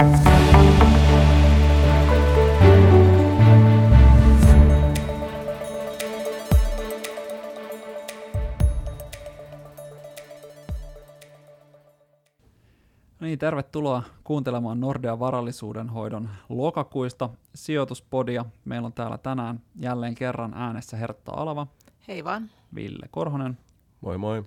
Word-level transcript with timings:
No 0.00 0.06
niin, 13.20 13.38
tervetuloa 13.38 14.02
kuuntelemaan 14.24 14.80
Nordea 14.80 15.18
varallisuuden 15.18 15.88
hoidon 15.88 16.28
lokakuista 16.48 17.30
sijoituspodia. 17.54 18.44
Meillä 18.64 18.86
on 18.86 18.92
täällä 18.92 19.18
tänään 19.18 19.60
jälleen 19.76 20.14
kerran 20.14 20.54
äänessä 20.54 20.96
Hertta 20.96 21.32
Alava. 21.32 21.66
Hei 22.08 22.24
vaan. 22.24 22.50
Ville 22.74 23.06
Korhonen. 23.10 23.58
Moi 24.00 24.18
moi. 24.18 24.44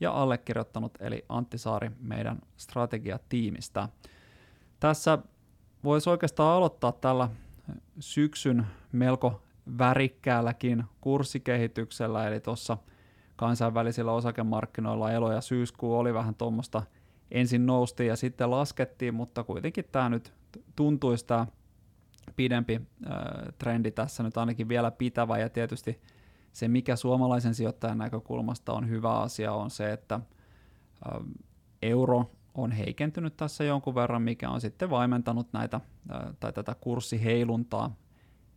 Ja 0.00 0.12
allekirjoittanut 0.12 0.92
eli 1.00 1.24
Antti 1.28 1.58
Saari 1.58 1.90
meidän 2.00 2.38
strategiatiimistä. 2.56 3.88
Tässä 4.80 5.18
voisi 5.84 6.10
oikeastaan 6.10 6.56
aloittaa 6.56 6.92
tällä 6.92 7.28
syksyn 8.00 8.66
melko 8.92 9.42
värikkäälläkin 9.78 10.84
kurssikehityksellä, 11.00 12.28
eli 12.28 12.40
tuossa 12.40 12.78
kansainvälisillä 13.36 14.12
osakemarkkinoilla 14.12 15.12
elo 15.12 15.32
ja 15.32 15.40
syyskuu 15.40 15.98
oli 15.98 16.14
vähän 16.14 16.34
tuommoista– 16.34 16.82
ensin 17.30 17.66
noustiin 17.66 18.08
ja 18.08 18.16
sitten 18.16 18.50
laskettiin, 18.50 19.14
mutta 19.14 19.44
kuitenkin 19.44 19.84
tämä 19.92 20.08
nyt 20.08 20.32
tuntuisi 20.76 21.26
tämä 21.26 21.46
pidempi 22.36 22.80
trendi 23.58 23.90
tässä 23.90 24.22
nyt 24.22 24.36
ainakin 24.36 24.68
vielä 24.68 24.90
pitävä. 24.90 25.38
Ja 25.38 25.48
tietysti 25.48 26.00
se, 26.52 26.68
mikä 26.68 26.96
suomalaisen 26.96 27.54
sijoittajan 27.54 27.98
näkökulmasta 27.98 28.72
on 28.72 28.88
hyvä 28.88 29.18
asia, 29.18 29.52
on 29.52 29.70
se, 29.70 29.92
että 29.92 30.20
euro 31.82 32.30
on 32.56 32.72
heikentynyt 32.72 33.36
tässä 33.36 33.64
jonkun 33.64 33.94
verran, 33.94 34.22
mikä 34.22 34.50
on 34.50 34.60
sitten 34.60 34.90
vaimentanut 34.90 35.52
näitä, 35.52 35.80
tai 36.40 36.52
tätä 36.52 36.74
kurssiheiluntaa 36.80 37.96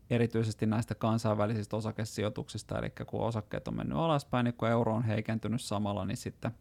erityisesti 0.10 0.66
näistä 0.66 0.96
kansainvälisistä 0.96 1.78
osakesijoituksista, 1.78 2.80
eli 2.80 2.90
kun 3.08 3.22
osakkeet 3.22 3.68
on 3.68 3.76
mennyt 3.76 3.98
alaspäin, 3.98 4.44
niin 4.44 4.54
kun 4.54 4.70
euro 4.70 4.94
on 4.96 5.04
heikentynyt 5.04 5.62
samalla, 5.62 6.06
niin 6.06 6.18
sitten 6.18 6.52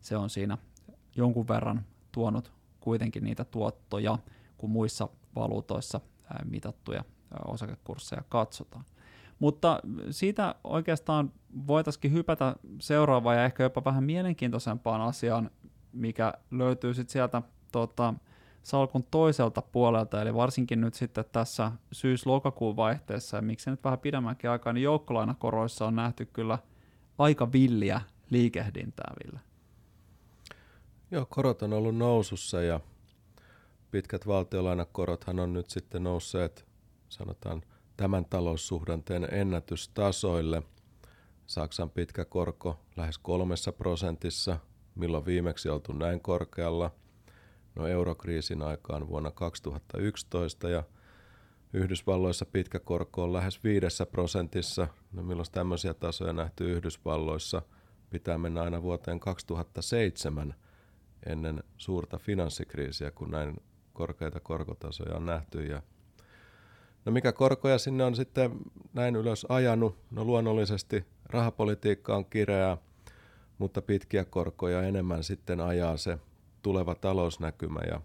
se 0.00 0.16
on 0.16 0.30
siinä 0.30 0.58
jonkun 1.16 1.48
verran 1.48 1.84
tuonut 2.12 2.52
kuitenkin 2.80 3.24
niitä 3.24 3.44
tuottoja, 3.44 4.18
kun 4.58 4.70
muissa 4.70 5.08
valuutoissa 5.36 6.00
mitattuja 6.44 7.04
osakekursseja 7.46 8.22
katsotaan. 8.28 8.84
Mutta 9.38 9.80
siitä 10.10 10.54
oikeastaan 10.64 11.32
voitaisiin 11.66 12.12
hypätä 12.12 12.56
seuraavaan 12.80 13.36
ja 13.36 13.44
ehkä 13.44 13.62
jopa 13.62 13.84
vähän 13.84 14.04
mielenkiintoisempaan 14.04 15.00
asiaan, 15.00 15.50
mikä 15.92 16.34
löytyy 16.50 16.94
sitten 16.94 17.12
sieltä 17.12 17.42
tota, 17.72 18.14
salkun 18.62 19.04
toiselta 19.10 19.62
puolelta, 19.62 20.22
eli 20.22 20.34
varsinkin 20.34 20.80
nyt 20.80 20.94
sitten 20.94 21.24
tässä 21.32 21.72
syys-lokakuun 21.92 22.76
vaihteessa, 22.76 23.36
ja 23.36 23.42
miksi 23.42 23.70
nyt 23.70 23.84
vähän 23.84 23.98
pidemmänkin 23.98 24.50
aikaa, 24.50 24.72
niin 24.72 24.82
joukkolainakoroissa 24.82 25.86
on 25.86 25.96
nähty 25.96 26.26
kyllä 26.26 26.58
aika 27.18 27.52
villiä 27.52 28.00
liikehdintää, 28.30 29.14
Ville. 29.24 29.40
Joo, 31.10 31.26
korot 31.26 31.62
on 31.62 31.72
ollut 31.72 31.96
nousussa 31.96 32.62
ja 32.62 32.80
pitkät 33.90 34.26
valtiolainakorothan 34.26 35.40
on 35.40 35.52
nyt 35.52 35.70
sitten 35.70 36.04
nousseet, 36.04 36.66
sanotaan, 37.08 37.62
tämän 37.96 38.24
taloussuhdanteen 38.24 39.28
ennätystasoille. 39.30 40.62
Saksan 41.46 41.90
pitkä 41.90 42.24
korko 42.24 42.80
lähes 42.96 43.18
kolmessa 43.18 43.72
prosentissa, 43.72 44.58
milloin 44.94 45.26
viimeksi 45.26 45.68
oltu 45.68 45.92
näin 45.92 46.20
korkealla. 46.20 46.90
No 47.74 47.86
eurokriisin 47.86 48.62
aikaan 48.62 49.08
vuonna 49.08 49.30
2011 49.30 50.68
ja 50.68 50.82
Yhdysvalloissa 51.72 52.46
pitkä 52.46 52.78
korko 52.78 53.22
on 53.22 53.32
lähes 53.32 53.64
viidessä 53.64 54.06
prosentissa. 54.06 54.88
No 55.12 55.22
milloin 55.22 55.46
tämmöisiä 55.52 55.94
tasoja 55.94 56.32
nähty 56.32 56.72
Yhdysvalloissa? 56.72 57.62
Pitää 58.10 58.38
mennä 58.38 58.62
aina 58.62 58.82
vuoteen 58.82 59.20
2007 59.20 60.54
ennen 61.26 61.62
suurta 61.76 62.18
finanssikriisiä, 62.18 63.10
kun 63.10 63.30
näin 63.30 63.56
korkeita 63.92 64.40
korkotasoja 64.40 65.16
on 65.16 65.26
nähty. 65.26 65.66
Ja 65.66 65.82
no 67.04 67.12
mikä 67.12 67.32
korkoja 67.32 67.78
sinne 67.78 68.04
on 68.04 68.16
sitten 68.16 68.50
näin 68.92 69.16
ylös 69.16 69.46
ajanut? 69.48 69.96
No 70.10 70.24
luonnollisesti 70.24 71.04
rahapolitiikka 71.24 72.16
on 72.16 72.24
kireää, 72.24 72.78
mutta 73.62 73.82
pitkiä 73.82 74.24
korkoja 74.24 74.82
enemmän 74.82 75.24
sitten 75.24 75.60
ajaa 75.60 75.96
se 75.96 76.18
tuleva 76.62 76.94
talousnäkymä. 76.94 77.80
Ja 77.90 78.00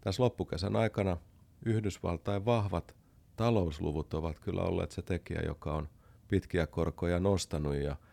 tässä 0.00 0.22
loppukesän 0.22 0.76
aikana 0.76 1.16
Yhdysvaltain 1.64 2.44
vahvat 2.44 2.94
talousluvut 3.36 4.14
ovat 4.14 4.40
kyllä 4.40 4.62
olleet 4.62 4.90
se 4.90 5.02
tekijä, 5.02 5.40
joka 5.46 5.72
on 5.72 5.88
pitkiä 6.28 6.66
korkoja 6.66 7.20
nostanut 7.20 7.74
ja– 7.74 7.96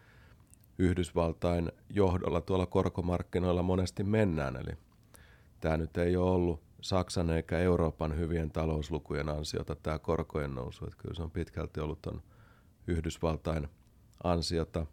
Yhdysvaltain 0.79 1.72
johdolla 1.90 2.41
tuolla 2.41 2.66
korkomarkkinoilla 2.66 3.63
monesti 3.63 4.03
mennään. 4.03 4.56
Eli 4.56 4.78
tämä 5.59 5.78
nyt 5.78 5.97
ei 5.97 6.17
ole 6.17 6.31
ollut 6.31 6.63
Saksan 6.81 7.29
eikä 7.29 7.59
Euroopan 7.59 8.17
hyvien 8.17 8.51
talouslukujen 8.51 9.29
ansiota 9.29 9.75
tämä 9.75 10.00
korkojen 10.00 10.56
nousu. 10.56 10.85
Että 10.85 10.97
kyllä 10.97 11.16
se 11.16 11.23
on 11.23 11.31
pitkälti 11.31 11.79
ollut 11.79 12.06
on 12.06 12.22
Yhdysvaltain 12.88 13.67
ansiota 14.23 14.85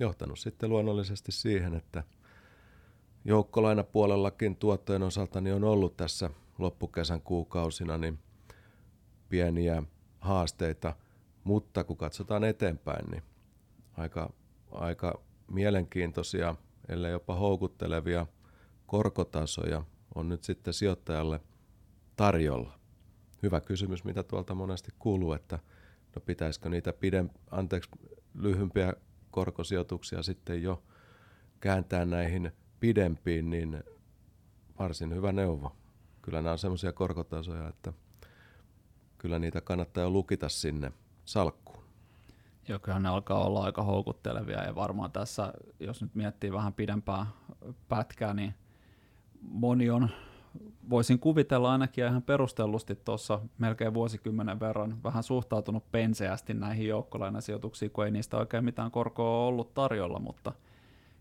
johtanut 0.00 0.38
sitten 0.38 0.70
luonnollisesti 0.70 1.32
siihen, 1.32 1.74
että 1.74 2.02
joukkolainapuolellakin 3.24 4.56
tuottojen 4.56 5.02
osalta 5.02 5.40
niin 5.40 5.54
on 5.54 5.64
ollut 5.64 5.96
tässä 5.96 6.30
loppukesän 6.58 7.22
kuukausina 7.22 7.98
niin 7.98 8.18
pieniä 9.28 9.82
haasteita, 10.20 10.96
mutta 11.44 11.84
kun 11.84 11.96
katsotaan 11.96 12.44
eteenpäin, 12.44 13.10
niin 13.10 13.22
aika 13.96 14.30
aika 14.70 15.20
mielenkiintoisia, 15.50 16.54
ellei 16.88 17.12
jopa 17.12 17.34
houkuttelevia 17.34 18.26
korkotasoja 18.86 19.82
on 20.14 20.28
nyt 20.28 20.44
sitten 20.44 20.74
sijoittajalle 20.74 21.40
tarjolla. 22.16 22.78
Hyvä 23.42 23.60
kysymys, 23.60 24.04
mitä 24.04 24.22
tuolta 24.22 24.54
monesti 24.54 24.90
kuuluu, 24.98 25.32
että 25.32 25.58
no 26.16 26.20
pitäisikö 26.26 26.68
niitä 26.68 26.92
pidem, 26.92 27.30
anteeksi, 27.50 27.90
lyhympiä 28.34 28.92
korkosijoituksia 29.30 30.22
sitten 30.22 30.62
jo 30.62 30.82
kääntää 31.60 32.04
näihin 32.04 32.52
pidempiin, 32.80 33.50
niin 33.50 33.84
varsin 34.78 35.14
hyvä 35.14 35.32
neuvo. 35.32 35.76
Kyllä 36.22 36.42
nämä 36.42 36.52
on 36.52 36.58
semmoisia 36.58 36.92
korkotasoja, 36.92 37.68
että 37.68 37.92
kyllä 39.18 39.38
niitä 39.38 39.60
kannattaa 39.60 40.02
jo 40.02 40.10
lukita 40.10 40.48
sinne 40.48 40.92
salkkuun. 41.24 41.84
Joo, 42.68 42.78
kyllähän 42.78 43.02
ne 43.02 43.08
alkaa 43.08 43.44
olla 43.44 43.64
aika 43.64 43.82
houkuttelevia 43.82 44.64
ja 44.64 44.74
varmaan 44.74 45.12
tässä, 45.12 45.52
jos 45.80 46.02
nyt 46.02 46.14
miettii 46.14 46.52
vähän 46.52 46.72
pidempää 46.72 47.26
pätkää, 47.88 48.34
niin 48.34 48.54
moni 49.40 49.90
on, 49.90 50.10
voisin 50.90 51.18
kuvitella 51.18 51.72
ainakin 51.72 52.06
ihan 52.06 52.22
perustellusti 52.22 52.96
tuossa 52.96 53.40
melkein 53.58 53.94
vuosikymmenen 53.94 54.60
verran 54.60 55.02
vähän 55.04 55.22
suhtautunut 55.22 55.90
penseästi 55.92 56.54
näihin 56.54 56.88
joukkolainasijoituksiin, 56.88 57.90
kun 57.90 58.04
ei 58.04 58.10
niistä 58.10 58.36
oikein 58.36 58.64
mitään 58.64 58.90
korkoa 58.90 59.46
ollut 59.46 59.74
tarjolla, 59.74 60.18
mutta 60.18 60.52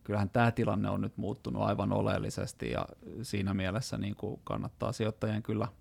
kyllähän 0.03 0.30
tämä 0.30 0.52
tilanne 0.52 0.90
on 0.90 1.02
nyt 1.02 1.18
muuttunut 1.18 1.62
aivan 1.62 1.94
oleellisesti 1.94 2.72
ja 2.72 2.86
siinä 3.22 3.53
mielessä 3.53 3.97
niin 3.97 4.16
kuin 4.16 4.42
kannattaa 4.44 4.92
sijoittajien 4.92 5.44
kyllä– 5.44 5.68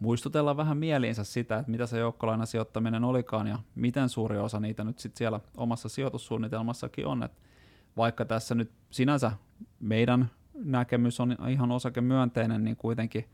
muistutella 0.00 0.56
vähän 0.56 0.78
mieliinsä 0.78 1.24
sitä, 1.24 1.58
että 1.58 1.70
mitä 1.70 1.86
se 1.86 1.98
joukkolainasijoittaminen 1.98 3.04
olikaan 3.04 3.46
ja 3.46 3.58
miten 3.74 4.08
suuri 4.08 4.38
osa 4.38 4.60
niitä 4.60 4.84
nyt 4.84 4.98
sitten 4.98 5.18
siellä 5.18 5.40
omassa 5.56 5.88
sijoitussuunnitelmassakin 5.88 7.06
on. 7.06 7.22
Et 7.22 7.32
vaikka 7.96 8.24
tässä 8.24 8.54
nyt 8.54 8.72
sinänsä 8.90 9.32
meidän 9.80 10.30
näkemys 10.64 11.20
on 11.20 11.36
ihan 11.48 11.70
osakemyönteinen, 11.70 12.64
niin 12.64 12.76
kuitenkin 12.76 13.28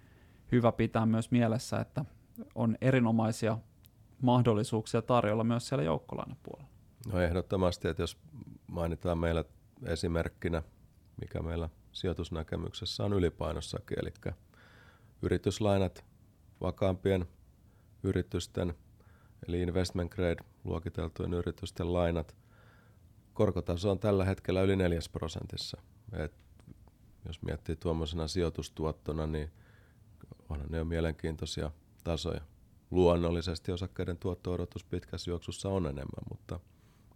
hyvä 0.53 0.73
pitää 0.73 1.07
myös 1.07 1.31
mielessä, 1.31 1.81
että 1.81 2.05
on 2.55 2.77
erinomaisia 2.81 3.59
mahdollisuuksia 4.23 5.03
tarjolla 5.03 5.45
myös 5.45 5.69
siellä 5.69 5.85
joukkolainapuolella. 5.85 6.69
No 7.13 7.21
ehdottomasti, 7.21 7.89
että 7.89 8.03
jos 8.03 8.19
mainitaan 8.67 9.19
meillä 9.19 9.45
esimerkkinä, 9.87 10.63
mikä 11.21 11.43
meillä 11.43 11.69
sijoitusnäkemyksessä 11.93 13.05
on 13.05 13.13
ylipainossakin, 13.13 13.99
eli 14.01 14.35
yrityslainat 15.23 16.05
vakaampien 16.61 17.27
yritysten, 18.03 18.75
eli 19.49 19.63
investment 19.63 20.15
grade 20.15 20.45
luokiteltujen 20.65 21.35
yritysten 21.35 21.93
lainat. 21.93 22.37
Korkotaso 23.35 23.91
on 23.91 23.99
tällä 23.99 24.25
hetkellä 24.25 24.63
yli 24.63 24.77
4 24.77 25.01
prosentissa. 25.13 25.81
Et 26.13 26.33
jos 27.27 27.43
miettii 27.43 27.77
tuommoisena 27.77 28.29
sijoitustuottona, 28.29 29.27
niin 29.27 29.51
onhan 30.49 30.69
ne 30.71 30.79
jo 30.79 30.85
mielenkiintoisia 30.85 31.71
tasoja. 32.05 32.41
Luonnollisesti 32.91 33.73
osakkeiden 33.73 34.17
tuotto-odotus 34.19 34.85
pitkässä 34.85 35.31
juoksussa 35.31 35.69
on 35.69 35.87
enemmän, 35.87 36.25
mutta 36.31 36.61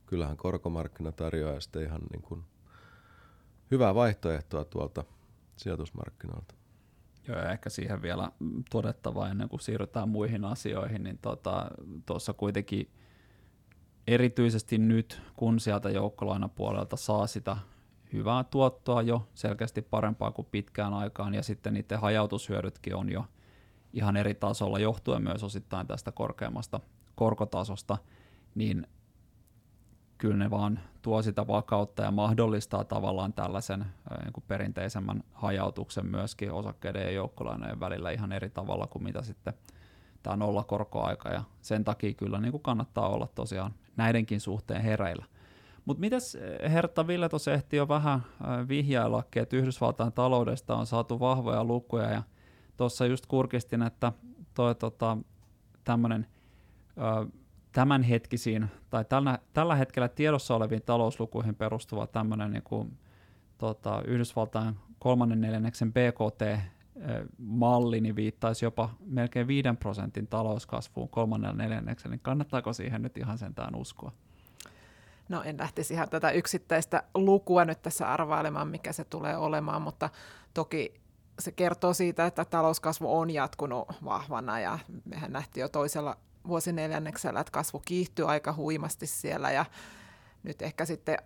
kyllähän 0.06 0.36
korkomarkkina 0.36 1.12
tarjoaa 1.12 1.60
sitten 1.60 1.82
ihan 1.82 2.00
niin 2.12 2.22
kuin 2.22 2.44
hyvää 3.70 3.94
vaihtoehtoa 3.94 4.64
tuolta 4.64 5.04
sijoitusmarkkinoilta. 5.56 6.54
Joo, 7.28 7.38
ja 7.38 7.52
ehkä 7.52 7.70
siihen 7.70 8.02
vielä 8.02 8.32
todettava 8.70 9.28
ennen 9.28 9.48
kuin 9.48 9.60
siirrytään 9.60 10.08
muihin 10.08 10.44
asioihin, 10.44 11.02
niin 11.02 11.18
tuossa 11.18 12.32
tota, 12.32 12.38
kuitenkin 12.38 12.90
erityisesti 14.06 14.78
nyt, 14.78 15.22
kun 15.36 15.60
sieltä 15.60 15.90
joukkolainapuolelta 15.90 16.96
saa 16.96 17.26
sitä 17.26 17.56
hyvää 18.12 18.44
tuottoa 18.44 19.02
jo 19.02 19.28
selkeästi 19.34 19.82
parempaa 19.82 20.30
kuin 20.30 20.48
pitkään 20.50 20.94
aikaan, 20.94 21.34
ja 21.34 21.42
sitten 21.42 21.74
niiden 21.74 22.00
hajautushyödytkin 22.00 22.94
on 22.94 23.12
jo 23.12 23.24
ihan 23.92 24.16
eri 24.16 24.34
tasolla 24.34 24.78
johtuen 24.78 25.22
myös 25.22 25.44
osittain 25.44 25.86
tästä 25.86 26.12
korkeammasta 26.12 26.80
korkotasosta, 27.14 27.98
niin 28.54 28.86
kyllä 30.18 30.36
ne 30.36 30.50
vaan 30.50 30.80
tuo 31.02 31.22
sitä 31.22 31.46
vakautta 31.46 32.02
ja 32.02 32.10
mahdollistaa 32.10 32.84
tavallaan 32.84 33.32
tällaisen 33.32 33.86
niin 34.22 34.32
kuin 34.32 34.44
perinteisemmän 34.48 35.24
hajautuksen 35.32 36.06
myöskin 36.06 36.52
osakkeiden 36.52 37.02
ja 37.02 37.10
joukkolainojen 37.10 37.80
välillä 37.80 38.10
ihan 38.10 38.32
eri 38.32 38.50
tavalla 38.50 38.86
kuin 38.86 39.02
mitä 39.02 39.22
sitten 39.22 39.54
tämä 40.22 40.36
nollakorkoaika 40.36 41.28
ja 41.28 41.44
sen 41.60 41.84
takia 41.84 42.14
kyllä 42.14 42.40
niin 42.40 42.52
kuin 42.52 42.62
kannattaa 42.62 43.08
olla 43.08 43.28
tosiaan 43.34 43.74
näidenkin 43.96 44.40
suhteen 44.40 44.82
hereillä. 44.82 45.24
Mutta 45.84 46.00
mitäs 46.00 46.38
Hertta 46.72 47.06
Ville 47.06 47.28
tuossa 47.28 47.52
ehti 47.52 47.76
jo 47.76 47.88
vähän 47.88 48.20
vihjaillakin, 48.68 49.42
että 49.42 49.56
Yhdysvaltain 49.56 50.12
taloudesta 50.12 50.76
on 50.76 50.86
saatu 50.86 51.20
vahvoja 51.20 51.64
lukuja 51.64 52.10
ja 52.10 52.22
tuossa 52.76 53.06
just 53.06 53.26
kurkistin, 53.26 53.82
että 53.82 54.12
toi 54.54 54.74
tota, 54.74 55.16
tämmöinen 55.84 56.26
tämänhetkisiin 57.72 58.66
tai 58.90 59.04
tällä, 59.04 59.38
tällä 59.52 59.74
hetkellä 59.74 60.08
tiedossa 60.08 60.54
oleviin 60.54 60.82
talouslukuihin 60.82 61.54
perustuva 61.54 62.06
tämmöinen 62.06 62.50
niin 62.50 62.62
kuin, 62.62 62.98
tota, 63.58 64.02
Yhdysvaltain 64.06 64.76
kolmannen 64.98 65.40
neljänneksen 65.40 65.92
BKT-malli 65.92 67.20
niin 68.00 68.16
viittaisi 68.16 68.64
jopa 68.64 68.90
melkein 69.06 69.46
5 69.46 69.68
prosentin 69.80 70.26
talouskasvuun 70.26 71.08
kolmannella 71.08 71.56
neljänneksen, 71.56 72.10
niin 72.10 72.20
kannattaako 72.20 72.72
siihen 72.72 73.02
nyt 73.02 73.16
ihan 73.16 73.38
sentään 73.38 73.74
uskoa? 73.74 74.12
No 75.30 75.42
en 75.42 75.58
lähtisi 75.58 75.94
ihan 75.94 76.08
tätä 76.08 76.30
yksittäistä 76.30 77.02
lukua 77.14 77.64
nyt 77.64 77.82
tässä 77.82 78.12
arvailemaan, 78.12 78.68
mikä 78.68 78.92
se 78.92 79.04
tulee 79.04 79.36
olemaan, 79.36 79.82
mutta 79.82 80.10
toki 80.54 81.00
se 81.38 81.52
kertoo 81.52 81.94
siitä, 81.94 82.26
että 82.26 82.44
talouskasvu 82.44 83.18
on 83.18 83.30
jatkunut 83.30 83.88
vahvana 84.04 84.60
ja 84.60 84.78
mehän 85.04 85.32
nähtiin 85.32 85.62
jo 85.62 85.68
toisella 85.68 86.16
vuosineljänneksellä, 86.46 87.40
että 87.40 87.50
kasvu 87.50 87.82
kiihtyy 87.84 88.30
aika 88.30 88.52
huimasti 88.52 89.06
siellä 89.06 89.50
ja 89.50 89.64
nyt 90.42 90.62
ehkä 90.62 90.84
sitten 90.84 91.18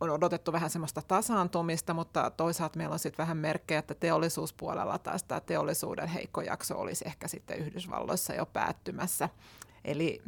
on 0.00 0.10
odotettu 0.10 0.52
vähän 0.52 0.70
semmoista 0.70 1.02
tasaantumista, 1.08 1.94
mutta 1.94 2.30
toisaalta 2.30 2.78
meillä 2.78 2.92
on 2.92 2.98
sitten 2.98 3.22
vähän 3.22 3.36
merkkejä, 3.36 3.78
että 3.78 3.94
teollisuuspuolella 3.94 4.98
taas 4.98 5.24
tämä 5.24 5.40
teollisuuden 5.40 6.08
heikko 6.08 6.40
jakso 6.40 6.78
olisi 6.78 7.04
ehkä 7.06 7.28
sitten 7.28 7.58
Yhdysvalloissa 7.58 8.34
jo 8.34 8.46
päättymässä. 8.46 9.28
Eli 9.84 10.22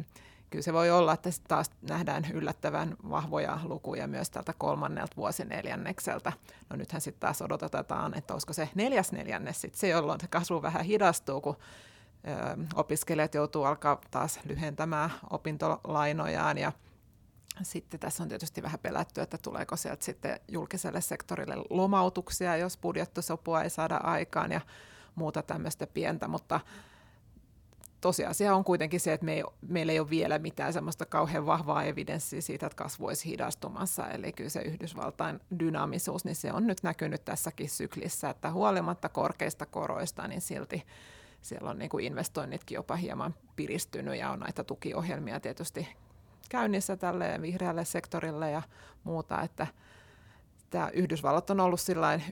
kyllä 0.55 0.62
se 0.62 0.73
voi 0.73 0.91
olla, 0.91 1.12
että 1.12 1.31
taas 1.49 1.71
nähdään 1.91 2.27
yllättävän 2.33 2.97
vahvoja 3.11 3.59
lukuja 3.62 4.06
myös 4.06 4.31
tältä 4.31 4.53
kolmannelta 4.59 5.17
vuosineljännekseltä. 5.17 6.33
No 6.71 6.77
nythän 6.77 7.01
sitten 7.01 7.21
taas 7.21 7.43
odotetaan, 7.43 8.19
että 8.19 8.35
olisiko 8.35 8.53
se 8.53 8.69
neljäs 8.75 9.12
neljännes 9.12 9.61
sitten 9.61 9.81
se, 9.81 9.89
jolloin 9.89 10.21
se 10.21 10.29
kasvu 10.29 10.62
vähän 10.62 10.85
hidastuu, 10.85 11.41
kun 11.41 11.56
opiskelijat 12.75 13.35
joutuu 13.35 13.65
alkaa 13.65 14.01
taas 14.11 14.41
lyhentämään 14.45 15.11
opintolainojaan 15.31 16.59
ja 16.59 16.73
sitten 17.62 18.01
tässä 18.01 18.23
on 18.23 18.29
tietysti 18.29 18.62
vähän 18.62 18.79
pelätty, 18.79 19.21
että 19.21 19.39
tuleeko 19.39 19.77
sieltä 19.77 20.05
sitten 20.05 20.41
julkiselle 20.49 21.01
sektorille 21.01 21.56
lomautuksia, 21.71 22.56
jos 22.56 22.77
budjettisopua 22.79 23.62
ei 23.62 23.71
saada 23.71 23.97
aikaan 23.97 24.53
ja 24.53 24.61
muuta 25.15 25.43
tämmöistä 25.43 25.87
pientä, 25.87 26.29
mutta 26.29 26.61
tosiasia 28.05 28.55
on 28.55 28.65
kuitenkin 28.65 29.01
se, 29.01 29.12
että 29.12 29.25
me 29.25 29.35
ei, 29.35 29.45
meillä 29.69 29.93
ei 29.93 30.01
ole 30.01 30.11
vielä 30.11 30.39
mitään 30.39 30.73
semmoista 30.73 31.06
kauhean 31.06 31.47
vahvaa 31.47 31.85
evidenssiä 31.85 32.41
siitä, 32.41 32.67
että 32.67 32.77
kasvu 32.77 33.06
olisi 33.06 33.29
hidastumassa. 33.29 34.09
Eli 34.09 34.33
kyllä 34.33 34.51
se 34.51 34.61
Yhdysvaltain 34.61 35.41
dynaamisuus, 35.59 36.25
niin 36.25 36.37
se 36.37 36.53
on 36.53 36.67
nyt 36.67 36.83
näkynyt 36.83 37.25
tässäkin 37.25 37.71
syklissä, 37.71 38.31
että 38.31 38.51
huolimatta 38.51 39.09
korkeista 39.09 39.67
koroista, 39.67 40.29
niin 40.29 40.41
silti 40.41 40.87
siellä 41.43 41.71
on 41.71 41.79
niin 41.79 41.89
kuin 41.89 42.05
investoinnitkin 42.05 42.77
jopa 42.77 42.97
hieman 42.97 43.35
piristynyt 43.56 44.19
ja 44.19 44.31
on 44.31 44.41
näitä 44.41 44.65
tukiohjelmia 44.65 45.41
tietysti 45.41 45.89
käynnissä 46.49 46.97
tälle 46.97 47.39
vihreälle 47.43 47.85
sektorille 47.85 48.51
ja 48.51 48.62
muuta, 49.05 49.43
että 49.43 49.67
tämä 50.71 50.89
Yhdysvallat 50.93 51.51
on 51.51 51.61
ollut 51.61 51.81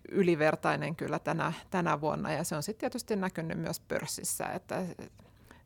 ylivertainen 0.09 0.97
kyllä 0.97 1.19
tänä, 1.19 1.53
tänä 1.71 2.01
vuonna 2.01 2.33
ja 2.33 2.45
se 2.45 2.57
on 2.57 2.63
sitten 2.63 2.81
tietysti 2.81 3.17
näkynyt 3.17 3.59
myös 3.59 3.81
pörssissä, 3.81 4.47
että 4.47 4.83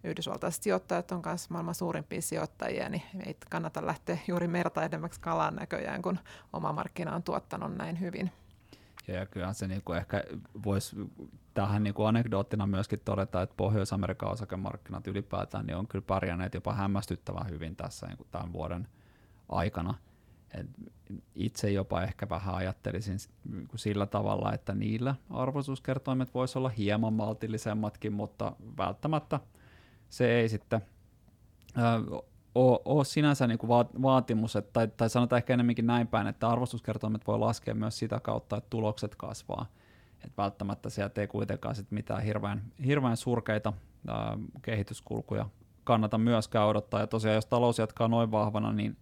yhdysvaltaiset 0.07 0.63
sijoittajat 0.63 1.13
on 1.13 1.23
myös 1.27 1.51
maailman 1.51 1.75
suurimpia 1.75 2.23
sijoittajia, 2.23 2.89
niin 2.89 3.03
ei 3.27 3.37
kannata 3.51 3.87
lähteä 3.87 4.19
juuri 4.29 4.49
merta 4.49 4.85
edemmäksi 4.85 5.21
kalaan 5.21 5.55
näköjään, 5.55 6.03
kun 6.03 6.19
oma 6.53 6.73
markkina 6.73 7.15
on 7.15 7.23
tuottanut 7.23 7.75
näin 7.77 8.01
hyvin. 8.01 8.33
Ja 9.09 9.27
kyllähän 9.27 9.55
se 9.55 9.69
niinku 9.69 9.93
ehkä 9.93 10.25
voisi 10.65 10.97
tähän 11.55 11.83
niinku 11.83 12.05
anekdoottina 12.05 12.67
myöskin 12.67 13.01
todeta, 13.05 13.43
että 13.43 13.55
Pohjois-Amerikan 13.57 14.33
osakemarkkinat 14.33 15.07
ylipäätään 15.07 15.67
niin 15.67 15.77
on 15.77 15.89
kyllä 15.89 16.05
pärjänneet 16.07 16.55
jopa 16.55 16.75
hämmästyttävän 16.75 17.51
hyvin 17.51 17.77
tässä 17.77 18.07
niinku 18.07 18.27
tämän 18.31 18.53
vuoden 18.53 18.89
aikana. 19.49 19.95
Et 20.55 20.67
itse 21.35 21.71
jopa 21.71 22.03
ehkä 22.03 22.29
vähän 22.29 22.55
ajattelisin 22.55 23.19
niinku 23.53 23.79
sillä 23.79 24.07
tavalla, 24.07 24.53
että 24.53 24.75
niillä 24.75 25.15
arvoisuuskertoimet 25.31 26.35
voisi 26.35 26.59
olla 26.59 26.69
hieman 26.69 27.13
maltillisemmatkin, 27.13 28.13
mutta 28.13 28.57
välttämättä 28.77 29.41
se 30.09 30.39
ei 30.39 30.49
sitten 30.49 30.81
ole, 32.55 32.81
ole 32.85 33.05
sinänsä 33.05 33.47
niin 33.47 33.59
kuin 33.59 33.71
vaatimus, 34.03 34.57
että, 34.57 34.73
tai, 34.73 34.89
tai 34.97 35.11
sanotaan 35.11 35.39
ehkä 35.39 35.55
enemmänkin 35.55 35.87
näin 35.87 36.07
päin, 36.07 36.27
että 36.27 36.49
arvostuskertoimet 36.49 37.27
voi 37.27 37.39
laskea 37.39 37.75
myös 37.75 37.99
sitä 37.99 38.21
kautta, 38.21 38.57
että 38.57 38.71
tulokset 38.71 39.15
kasvaa. 39.15 39.67
Et 40.25 40.33
välttämättä 40.39 40.91
sieltä 40.91 41.21
ei 41.21 41.27
kuitenkaan 41.27 41.75
sit 41.75 41.91
mitään 41.91 42.23
hirveän, 42.23 42.63
hirveän 42.87 43.17
surkeita 43.17 43.73
ää, 44.09 44.39
kehityskulkuja 44.63 45.47
kannata 45.85 46.19
myöskään 46.19 46.67
odottaa. 46.67 47.01
Ja 47.01 47.07
tosiaan, 47.07 47.35
jos 47.35 47.47
talous 47.47 47.79
jatkaa 47.79 48.09
noin 48.09 48.31
vahvana, 48.31 48.73
niin 48.73 48.97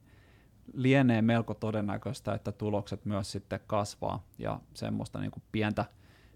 lienee 0.72 1.22
melko 1.22 1.54
todennäköistä, 1.54 2.34
että 2.34 2.52
tulokset 2.52 3.04
myös 3.04 3.32
sitten 3.32 3.60
kasvaa 3.66 4.24
ja 4.38 4.60
semmoista 4.74 5.18
niin 5.18 5.30
kuin 5.30 5.42
pientä, 5.52 5.84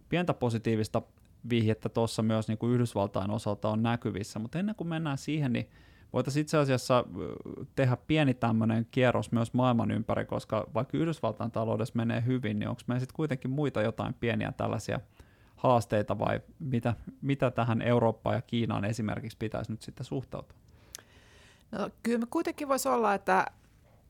pientä 0.09 0.35
positiivista 0.35 1.03
vihjettä 1.51 1.89
tuossa 1.89 2.23
myös 2.23 2.49
niin 2.49 2.59
kuin 2.59 2.73
Yhdysvaltain 2.73 3.31
osalta 3.31 3.69
on 3.69 3.83
näkyvissä, 3.83 4.39
mutta 4.39 4.59
ennen 4.59 4.75
kuin 4.75 4.89
mennään 4.89 5.19
siihen, 5.19 5.53
niin 5.53 5.69
voitaisiin 6.13 6.41
itse 6.41 6.59
asiassa 6.59 7.05
tehdä 7.75 7.97
pieni 7.97 8.35
tämmöinen 8.35 8.87
kierros 8.91 9.33
myös 9.33 9.55
maailman 9.55 9.91
ympäri, 9.91 10.25
koska 10.25 10.67
vaikka 10.75 10.99
Yhdysvaltain 10.99 11.51
taloudessa 11.51 11.97
menee 11.97 12.23
hyvin, 12.27 12.59
niin 12.59 12.69
onko 12.69 12.83
meillä 12.87 13.01
sitten 13.01 13.17
kuitenkin 13.17 13.51
muita 13.51 13.83
jotain 13.83 14.15
pieniä 14.15 14.53
tällaisia 14.53 15.01
haasteita 15.57 16.19
vai 16.19 16.41
mitä, 16.59 16.95
mitä 17.23 17.51
tähän 17.51 17.83
Eurooppaan 17.83 18.37
ja 18.37 18.43
Kiinaan 18.43 18.85
esimerkiksi 18.85 19.39
pitäisi 19.39 19.73
nyt 19.73 19.83
sitten 19.83 20.07
suhtautua? 20.07 20.59
No, 21.73 21.91
kyllä 22.03 22.27
kuitenkin 22.31 22.69
voisi 22.69 22.89
olla, 22.89 23.15
että, 23.15 23.47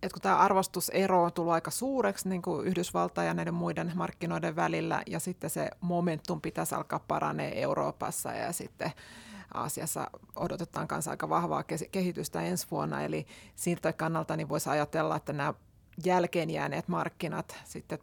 että 0.03 0.15
kun 0.15 0.23
tämä 0.23 0.37
arvostusero 0.37 1.23
on 1.23 1.33
tullut 1.33 1.53
aika 1.53 1.71
suureksi 1.71 2.29
niin 2.29 2.43
kuin 2.43 2.67
Yhdysvaltain 2.67 3.27
ja 3.27 3.35
näiden 3.35 3.55
muiden 3.55 3.93
markkinoiden 3.95 4.57
välillä, 4.57 5.03
ja 5.07 5.21
sitten 5.21 5.51
se 5.51 5.71
momentum 5.81 6.41
pitäisi 6.41 6.75
alkaa 6.75 6.99
paranee 7.09 7.63
Euroopassa 7.63 8.33
ja 8.33 8.53
sitten 8.53 8.93
Aasiassa 9.55 10.11
odotetaan 10.37 10.89
kanssa 10.89 11.11
aika 11.11 11.29
vahvaa 11.29 11.65
kehitystä 11.91 12.43
ensi 12.43 12.67
vuonna, 12.71 13.03
eli 13.03 13.27
siltä 13.57 13.93
kannalta 13.93 14.37
niin 14.37 14.49
voisi 14.49 14.71
ajatella, 14.71 15.17
että 15.17 15.33
nämä 15.33 15.55
jälkeen 16.05 16.51
jääneet 16.51 16.89
markkinat 16.89 17.57
sitten 17.65 17.99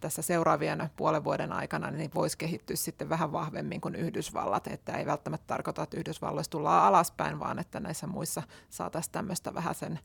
tässä 0.00 0.22
seuraavien 0.22 0.90
puolen 0.96 1.24
vuoden 1.24 1.52
aikana 1.52 1.90
niin 1.90 2.10
voisi 2.14 2.38
kehittyä 2.38 2.76
sitten 2.76 3.08
vähän 3.08 3.32
vahvemmin 3.32 3.80
kuin 3.80 3.94
Yhdysvallat, 3.94 4.66
että 4.66 4.92
ei 4.92 5.06
välttämättä 5.06 5.46
tarkoita, 5.46 5.82
että 5.82 5.96
Yhdysvalloissa 5.96 6.50
tullaan 6.50 6.84
alaspäin, 6.84 7.40
vaan 7.40 7.58
että 7.58 7.80
näissä 7.80 8.06
muissa 8.06 8.42
saataisiin 8.70 9.12
tämmöistä 9.12 9.54
vähän 9.54 9.74
sen 9.74 10.00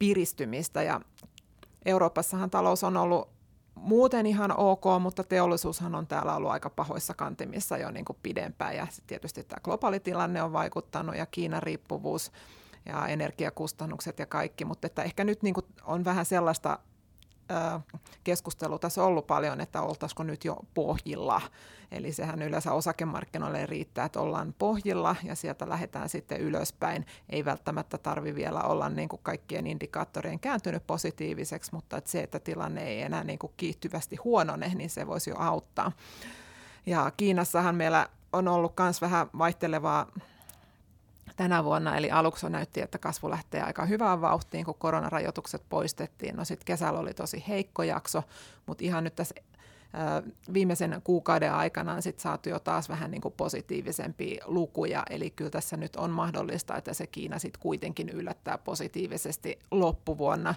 piristymistä. 0.00 0.82
Ja 0.82 1.00
Euroopassahan 1.84 2.50
talous 2.50 2.84
on 2.84 2.96
ollut 2.96 3.28
muuten 3.74 4.26
ihan 4.26 4.56
ok, 4.56 4.84
mutta 5.00 5.24
teollisuushan 5.24 5.94
on 5.94 6.06
täällä 6.06 6.36
ollut 6.36 6.50
aika 6.50 6.70
pahoissa 6.70 7.14
kantimissa 7.14 7.78
jo 7.78 7.90
niin 7.90 8.04
kuin 8.04 8.18
pidempään. 8.22 8.76
Ja 8.76 8.86
tietysti 9.06 9.44
tämä 9.44 9.60
globaali 9.64 10.00
tilanne 10.00 10.42
on 10.42 10.52
vaikuttanut 10.52 11.16
ja 11.16 11.26
Kiinan 11.26 11.62
riippuvuus 11.62 12.32
ja 12.86 13.06
energiakustannukset 13.06 14.18
ja 14.18 14.26
kaikki, 14.26 14.64
mutta 14.64 14.86
että 14.86 15.02
ehkä 15.02 15.24
nyt 15.24 15.42
niin 15.42 15.54
kuin 15.54 15.66
on 15.84 16.04
vähän 16.04 16.24
sellaista 16.24 16.78
keskustelu 18.24 18.78
tässä 18.78 19.04
ollut 19.04 19.26
paljon, 19.26 19.60
että 19.60 19.82
oltaisiko 19.82 20.22
nyt 20.22 20.44
jo 20.44 20.56
pohjilla. 20.74 21.40
Eli 21.90 22.12
sehän 22.12 22.42
yleensä 22.42 22.72
osakemarkkinoille 22.72 23.66
riittää, 23.66 24.04
että 24.04 24.20
ollaan 24.20 24.54
pohjilla 24.58 25.16
ja 25.22 25.34
sieltä 25.34 25.68
lähdetään 25.68 26.08
sitten 26.08 26.40
ylöspäin. 26.40 27.06
Ei 27.28 27.44
välttämättä 27.44 27.98
tarvi 27.98 28.34
vielä 28.34 28.60
olla 28.62 28.88
niin 28.88 29.08
kuin 29.08 29.20
kaikkien 29.22 29.66
indikaattorien 29.66 30.40
kääntynyt 30.40 30.86
positiiviseksi, 30.86 31.74
mutta 31.74 31.96
että 31.96 32.10
se, 32.10 32.20
että 32.20 32.40
tilanne 32.40 32.84
ei 32.84 33.02
enää 33.02 33.24
niin 33.24 33.38
kuin 33.38 33.52
kiihtyvästi 33.56 34.16
huonone, 34.16 34.72
niin 34.74 34.90
se 34.90 35.06
voisi 35.06 35.30
jo 35.30 35.36
auttaa. 35.38 35.92
Ja 36.86 37.12
Kiinassahan 37.16 37.74
meillä 37.74 38.08
on 38.32 38.48
ollut 38.48 38.72
myös 38.80 39.00
vähän 39.00 39.26
vaihtelevaa 39.38 40.06
tänä 41.36 41.64
vuonna, 41.64 41.96
eli 41.96 42.10
aluksi 42.10 42.50
näytti, 42.50 42.80
että 42.80 42.98
kasvu 42.98 43.30
lähtee 43.30 43.62
aika 43.62 43.84
hyvään 43.84 44.20
vauhtiin, 44.20 44.64
kun 44.64 44.74
koronarajoitukset 44.78 45.62
poistettiin. 45.68 46.36
No 46.36 46.44
sitten 46.44 46.64
kesällä 46.64 47.00
oli 47.00 47.14
tosi 47.14 47.44
heikko 47.48 47.82
jakso, 47.82 48.22
mutta 48.66 48.84
ihan 48.84 49.04
nyt 49.04 49.16
tässä 49.16 49.34
viimeisen 50.52 51.00
kuukauden 51.04 51.52
aikana 51.52 51.92
on 51.92 52.02
sit 52.02 52.20
saatu 52.20 52.48
jo 52.48 52.58
taas 52.58 52.88
vähän 52.88 53.10
niin 53.10 53.20
kuin 53.20 53.34
positiivisempia 53.36 54.44
lukuja, 54.46 55.02
eli 55.10 55.30
kyllä 55.30 55.50
tässä 55.50 55.76
nyt 55.76 55.96
on 55.96 56.10
mahdollista, 56.10 56.76
että 56.76 56.94
se 56.94 57.06
Kiina 57.06 57.38
sitten 57.38 57.62
kuitenkin 57.62 58.08
yllättää 58.08 58.58
positiivisesti 58.58 59.58
loppuvuonna. 59.70 60.54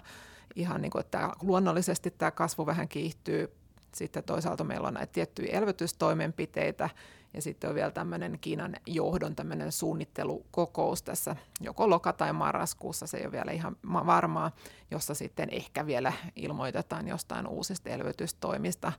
Ihan 0.54 0.82
niin 0.82 0.90
kuin, 0.90 1.00
että 1.00 1.30
luonnollisesti 1.42 2.10
tämä 2.10 2.30
kasvu 2.30 2.66
vähän 2.66 2.88
kiihtyy, 2.88 3.52
sitten 3.94 4.24
toisaalta 4.24 4.64
meillä 4.64 4.88
on 4.88 4.94
näitä 4.94 5.12
tiettyjä 5.12 5.58
elvytystoimenpiteitä, 5.58 6.90
ja 7.34 7.42
sitten 7.42 7.70
on 7.70 7.76
vielä 7.76 7.90
tämmöinen 7.90 8.38
Kiinan 8.40 8.76
johdon 8.86 9.36
tämmöinen 9.36 9.72
suunnittelukokous 9.72 11.02
tässä 11.02 11.36
joko 11.60 11.90
loka- 11.90 12.12
tai 12.12 12.32
marraskuussa, 12.32 13.06
se 13.06 13.16
ei 13.16 13.24
ole 13.24 13.32
vielä 13.32 13.52
ihan 13.52 13.76
varmaa, 13.84 14.50
jossa 14.90 15.14
sitten 15.14 15.48
ehkä 15.50 15.86
vielä 15.86 16.12
ilmoitetaan 16.36 17.08
jostain 17.08 17.46
uusista 17.46 17.90
elvytystoimista. 17.90 18.92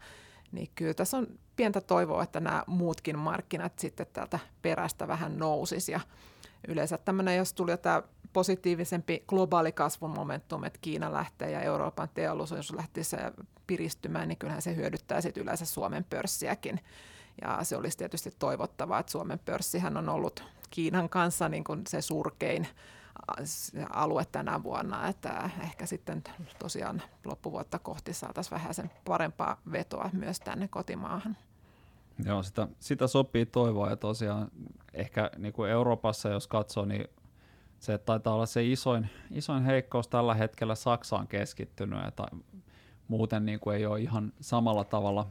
Niin 0.52 0.70
kyllä 0.76 0.94
tässä 0.94 1.18
on 1.18 1.28
pientä 1.56 1.82
toivoa, 1.82 2.24
että 2.24 2.40
nämä 2.40 2.64
muutkin 2.68 3.20
markkinat 3.20 3.80
sitten 3.80 4.08
täältä 4.14 4.40
perästä 4.62 5.08
vähän 5.08 5.38
nousis 5.38 5.90
ja 5.90 6.00
yleensä 6.68 6.98
tämmöinen, 6.98 7.38
jos 7.38 7.54
tuli 7.54 7.78
tämä 7.78 8.04
positiivisempi 8.36 9.24
globaali 9.28 9.72
kasvun 9.72 10.10
momentum, 10.10 10.64
että 10.64 10.80
Kiina 10.82 11.14
lähtee 11.14 11.52
ja 11.52 11.62
Euroopan 11.62 12.10
teollisuus 12.14 12.74
lähtisi 12.74 13.16
piristymään, 13.68 14.28
niin 14.28 14.38
kyllähän 14.38 14.62
se 14.62 14.76
hyödyttää 14.76 15.22
sitten 15.22 15.44
yleensä 15.44 15.66
Suomen 15.66 16.04
pörssiäkin. 16.04 16.80
Ja 17.42 17.64
se 17.64 17.78
olisi 17.78 17.98
tietysti 17.98 18.32
toivottavaa, 18.40 19.00
että 19.00 19.12
Suomen 19.12 19.40
pörssihän 19.40 19.98
on 19.98 20.10
ollut 20.10 20.44
Kiinan 20.70 21.10
kanssa 21.10 21.50
niin 21.50 21.64
kuin 21.64 21.82
se 21.88 22.02
surkein 22.02 22.68
alue 23.94 24.26
tänä 24.32 24.64
vuonna, 24.64 25.08
että 25.08 25.50
ehkä 25.64 25.86
sitten 25.86 26.24
tosiaan 26.60 27.02
loppuvuotta 27.26 27.80
kohti 27.80 28.14
saataisiin 28.14 28.52
vähän 28.52 28.74
sen 28.74 28.92
parempaa 29.06 29.62
vetoa 29.72 30.10
myös 30.14 30.40
tänne 30.40 30.68
kotimaahan. 30.68 31.38
Joo, 32.26 32.44
sitä, 32.44 32.68
sitä 32.80 33.08
sopii 33.08 33.46
toivoa 33.46 33.90
ja 33.90 33.96
tosiaan 33.96 34.52
ehkä 34.94 35.32
niin 35.38 35.54
kuin 35.54 35.72
Euroopassa, 35.72 36.30
jos 36.30 36.48
katsoo, 36.48 36.86
niin 36.86 37.08
se 37.86 37.98
taitaa 37.98 38.34
olla 38.34 38.46
se 38.46 38.64
isoin, 38.64 39.10
isoin 39.32 39.64
heikkous 39.64 40.08
tällä 40.08 40.34
hetkellä 40.34 40.76
Saksaan 40.76 41.28
keskittynyt, 41.28 42.06
että 42.08 42.24
muuten 43.08 43.46
niin 43.46 43.60
kuin 43.60 43.78
ei 43.78 43.86
ole 43.86 44.02
ihan 44.02 44.34
samalla 44.40 44.84
tavalla 44.84 45.28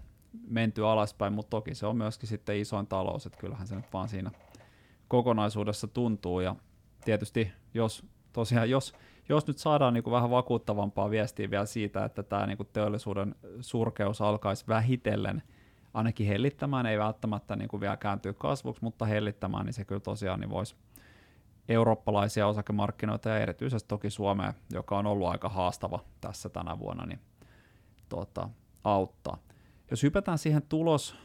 menty 0.49 0.87
alaspäin, 0.87 1.33
mutta 1.33 1.51
toki 1.51 1.75
se 1.75 1.87
on 1.87 1.97
myöskin 1.97 2.29
sitten 2.29 2.57
isoin 2.57 2.87
talous, 2.87 3.27
että 3.27 3.39
kyllähän 3.39 3.67
se 3.67 3.77
nyt 3.77 3.93
vaan 3.93 4.09
siinä 4.09 4.31
kokonaisuudessa 5.09 5.87
tuntuu. 5.87 6.41
Ja 6.41 6.57
tietysti 7.05 7.53
jos 7.75 8.07
tosiaan 8.33 8.71
jos, 8.71 8.93
jos 9.29 9.47
nyt 9.47 9.59
saadaan 9.59 9.95
niin 9.95 10.05
kuin 10.05 10.15
vähän 10.15 10.31
vakuuttavampaa 10.31 11.11
viestiä 11.11 11.51
vielä 11.51 11.67
siitä, 11.67 12.05
että 12.05 12.23
tämä 12.23 12.47
niin 12.47 12.57
kuin 12.57 12.69
teollisuuden 12.73 13.35
surkeus 13.61 14.21
alkaisi 14.21 14.65
vähitellen 14.69 15.43
ainakin 15.95 16.27
hellittämään, 16.27 16.87
ei 16.87 16.99
välttämättä 16.99 17.57
niin 17.57 17.69
kuin 17.69 17.81
vielä 17.81 17.97
kääntyä 17.97 18.33
kasvuksi, 18.33 18.85
mutta 18.85 19.05
hellittämään, 19.05 19.67
niin 19.67 19.75
se 19.75 19.85
kyllä 19.85 20.01
tosiaan 20.01 20.41
niin 20.41 20.51
voisi 20.51 20.77
eurooppalaisia 21.68 22.47
osakemarkkinoita 22.47 23.28
ja 23.28 23.38
erityisesti 23.38 23.88
toki 23.88 24.11
Suomea, 24.11 24.54
joka 24.73 24.99
on 24.99 25.06
ollut 25.06 25.28
aika 25.28 25.49
haastava 25.49 26.04
tässä 26.21 26.49
tänä 26.49 26.78
vuonna, 26.78 27.06
niin 27.06 27.21
tuota, 28.09 28.49
auttaa. 28.85 29.38
Jos 29.90 30.02
hypätään 30.02 30.38
siihen 30.38 30.62
tuloskuvaan 30.62 31.18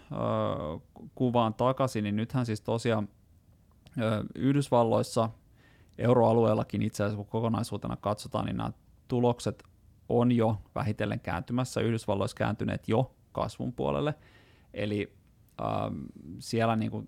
takaisin, 1.54 2.04
niin 2.04 2.16
nythän 2.16 2.46
siis 2.46 2.62
tosiaan 2.62 3.10
Yhdysvalloissa, 4.36 5.30
euroalueellakin 5.98 6.82
itse 6.82 7.04
asiassa 7.04 7.18
kun 7.18 7.26
kokonaisuutena 7.26 7.98
katsotaan, 7.98 8.46
niin 8.46 8.58
nämä 8.58 8.72
tulokset 9.08 9.64
on 10.10 10.32
jo 10.32 10.58
vähitellen 10.76 11.20
kääntymässä, 11.20 11.82
Yhdysvalloissa 11.82 12.38
kääntyneet 12.38 12.88
jo 12.88 13.16
kasvun 13.32 13.74
puolelle, 13.74 14.14
eli 14.74 15.14
siellä 16.40 16.76
niin 16.76 16.92
kuin, 16.92 17.06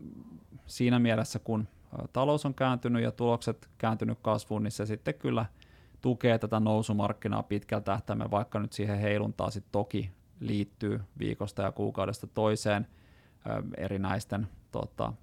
siinä 0.66 1.00
mielessä, 1.00 1.40
kun 1.40 1.68
talous 2.14 2.46
on 2.46 2.54
kääntynyt 2.54 3.04
ja 3.04 3.12
tulokset 3.12 3.70
kääntynyt 3.78 4.20
kasvuun, 4.22 4.64
niin 4.64 4.72
se 4.72 4.86
sitten 4.86 5.14
kyllä 5.14 5.46
tukee 6.02 6.38
tätä 6.38 6.60
nousumarkkinaa 6.60 7.44
pitkältä 7.44 7.86
tähtäimellä, 7.86 8.32
vaikka 8.32 8.60
nyt 8.60 8.74
siihen 8.74 9.00
heiluntaa 9.00 9.50
sitten 9.50 9.72
toki 9.72 10.12
liittyy 10.40 11.02
viikosta 11.20 11.62
ja 11.62 11.72
kuukaudesta 11.72 12.28
toiseen 12.28 12.88
erinäisten 13.78 14.48
tota, 14.72 15.14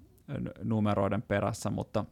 numeroiden 0.63 1.21
perässä, 1.21 1.69
mutta 1.69 2.05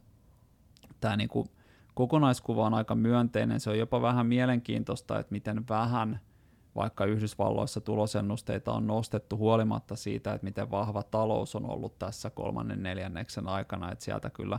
tämä 1.00 1.16
niinku 1.16 1.46
kokonaiskuva 1.94 2.66
on 2.66 2.74
aika 2.74 2.94
myönteinen. 2.94 3.60
Se 3.60 3.70
on 3.70 3.78
jopa 3.78 4.02
vähän 4.02 4.26
mielenkiintoista, 4.26 5.18
että 5.18 5.32
miten 5.32 5.68
vähän 5.68 6.20
vaikka 6.78 7.04
Yhdysvalloissa 7.04 7.80
tulosennusteita 7.80 8.72
on 8.72 8.86
nostettu 8.86 9.36
huolimatta 9.36 9.96
siitä, 9.96 10.34
että 10.34 10.44
miten 10.44 10.70
vahva 10.70 11.02
talous 11.02 11.54
on 11.56 11.70
ollut 11.70 11.98
tässä 11.98 12.30
kolmannen 12.30 12.82
neljänneksen 12.82 13.48
aikana, 13.48 13.92
että 13.92 14.04
sieltä 14.04 14.30
kyllä 14.30 14.58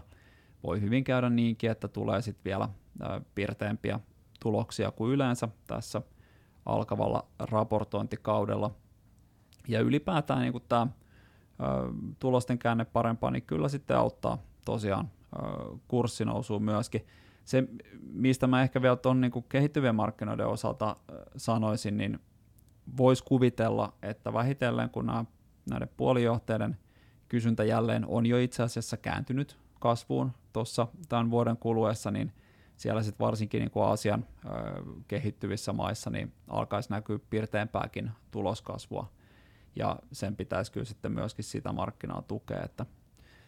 voi 0.63 0.81
hyvin 0.81 1.03
käydä 1.03 1.29
niinkin, 1.29 1.71
että 1.71 1.87
tulee 1.87 2.21
sitten 2.21 2.43
vielä 2.45 2.69
pirteempiä 3.35 3.99
tuloksia 4.39 4.91
kuin 4.91 5.11
yleensä 5.11 5.47
tässä– 5.67 6.01
alkavalla 6.69 7.25
raportointikaudella. 7.39 8.71
Ja 9.67 9.79
ylipäätään 9.79 10.41
niin 10.41 10.53
tämä 10.69 10.87
tulosten 12.19 12.59
käänne 12.59 12.85
parempaa, 12.85 13.31
niin 13.31 13.43
kyllä 13.43 13.69
sitten 13.69 13.97
auttaa 13.97 14.37
tosiaan 14.65 15.11
kurssinousuun 15.87 16.63
myöskin. 16.63 17.05
Se, 17.49 17.63
mistä 18.13 18.47
mä 18.47 18.61
ehkä 18.61 18.81
vielä 18.81 18.95
tuon 18.95 19.21
niin 19.21 19.31
kehittyvien 19.49 19.95
markkinoiden 19.95 20.47
osalta 20.47 20.95
sanoisin, 21.37 21.97
niin 21.97 22.19
voisi 22.97 23.23
kuvitella, 23.23 23.93
että 24.01 24.33
vähitellen 24.33 24.89
kun 24.89 25.05
nämä, 25.05 25.25
näiden 25.69 25.89
puolijohteiden 25.97 26.77
kysyntä 27.27 27.63
jälleen 27.63 28.05
on 28.07 28.25
jo 28.25 28.37
itse 28.37 28.63
asiassa 28.63 28.97
kääntynyt 28.97 29.57
kasvuun 29.79 30.31
tuossa 30.53 30.87
tämän 31.09 31.31
vuoden 31.31 31.57
kuluessa, 31.57 32.11
niin– 32.11 32.31
siellä 32.79 33.03
sitten 33.03 33.25
varsinkin 33.25 33.59
niin 33.59 33.71
kuin 33.71 33.85
Aasian 33.85 34.25
ö, 34.45 34.49
kehittyvissä 35.07 35.73
maissa 35.73 36.09
niin 36.09 36.33
alkaisi 36.47 36.89
näkyä 36.89 37.19
pirteämpääkin 37.29 38.11
tuloskasvua, 38.31 39.11
ja 39.75 39.99
sen 40.11 40.35
pitäisi 40.35 40.71
kyllä 40.71 40.85
sitten 40.85 41.11
myöskin 41.11 41.45
sitä 41.45 41.71
markkinaa 41.71 42.21
tukea, 42.21 42.63
että 42.63 42.85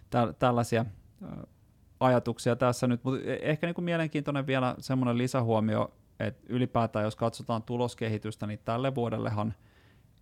tä- 0.10 0.34
tällaisia 0.40 0.86
ö, 1.22 1.48
ajatuksia 2.02 2.56
tässä 2.56 2.88
nyt, 2.88 3.04
mutta 3.04 3.22
e-, 3.26 3.40
ehkä 3.42 3.68
niin 3.68 3.76
kuin 3.76 3.86
mielenkiintoinen 3.86 4.48
vielä 4.48 4.76
semmoinen 4.80 5.18
lisähuomio, 5.18 5.92
että 6.20 6.44
ylipäätään 6.50 7.06
jos 7.06 7.16
katsotaan 7.16 7.64
tuloskehitystä, 7.64 8.48
niin 8.48 8.60
tälle 8.66 8.96
vuodellehan 8.96 9.54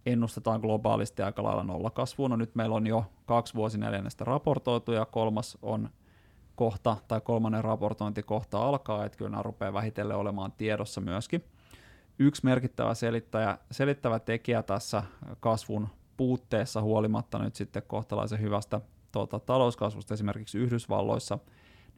ennustetaan 0.06 0.62
globaalisti 0.62 1.22
aika 1.22 1.44
lailla 1.44 1.64
nollakasvuun. 1.64 2.32
No 2.32 2.38
nyt 2.38 2.56
meillä 2.56 2.76
on 2.76 2.88
jo 2.88 3.06
kaksi 3.26 3.54
vuosineljännestä 3.54 4.26
raportoitu 4.26 4.92
ja 4.92 5.06
kolmas 5.06 5.58
on 5.62 5.90
kohta 6.56 6.98
tai 7.08 7.22
kolmannen 7.22 7.64
raportointi 7.64 8.24
kohta 8.24 8.62
alkaa, 8.62 9.06
että 9.06 9.18
kyllä 9.18 9.32
nämä 9.32 9.44
rupeaa 9.44 9.74
vähitellen 9.74 10.18
olemaan 10.18 10.52
tiedossa 10.52 11.02
myöskin. 11.02 11.44
Yksi 12.20 12.46
merkittävä 12.46 12.94
selittäjä, 12.94 13.58
selittävä 13.72 14.20
tekijä 14.20 14.64
tässä 14.64 15.04
kasvun 15.40 15.88
puutteessa 16.18 16.82
huolimatta 16.82 17.40
nyt 17.40 17.56
sitten 17.56 17.84
kohtalaisen 17.88 18.42
hyvästä 18.42 18.82
tuota, 19.12 19.40
talouskasvusta 19.40 20.14
esimerkiksi 20.14 20.58
Yhdysvalloissa, 20.58 21.40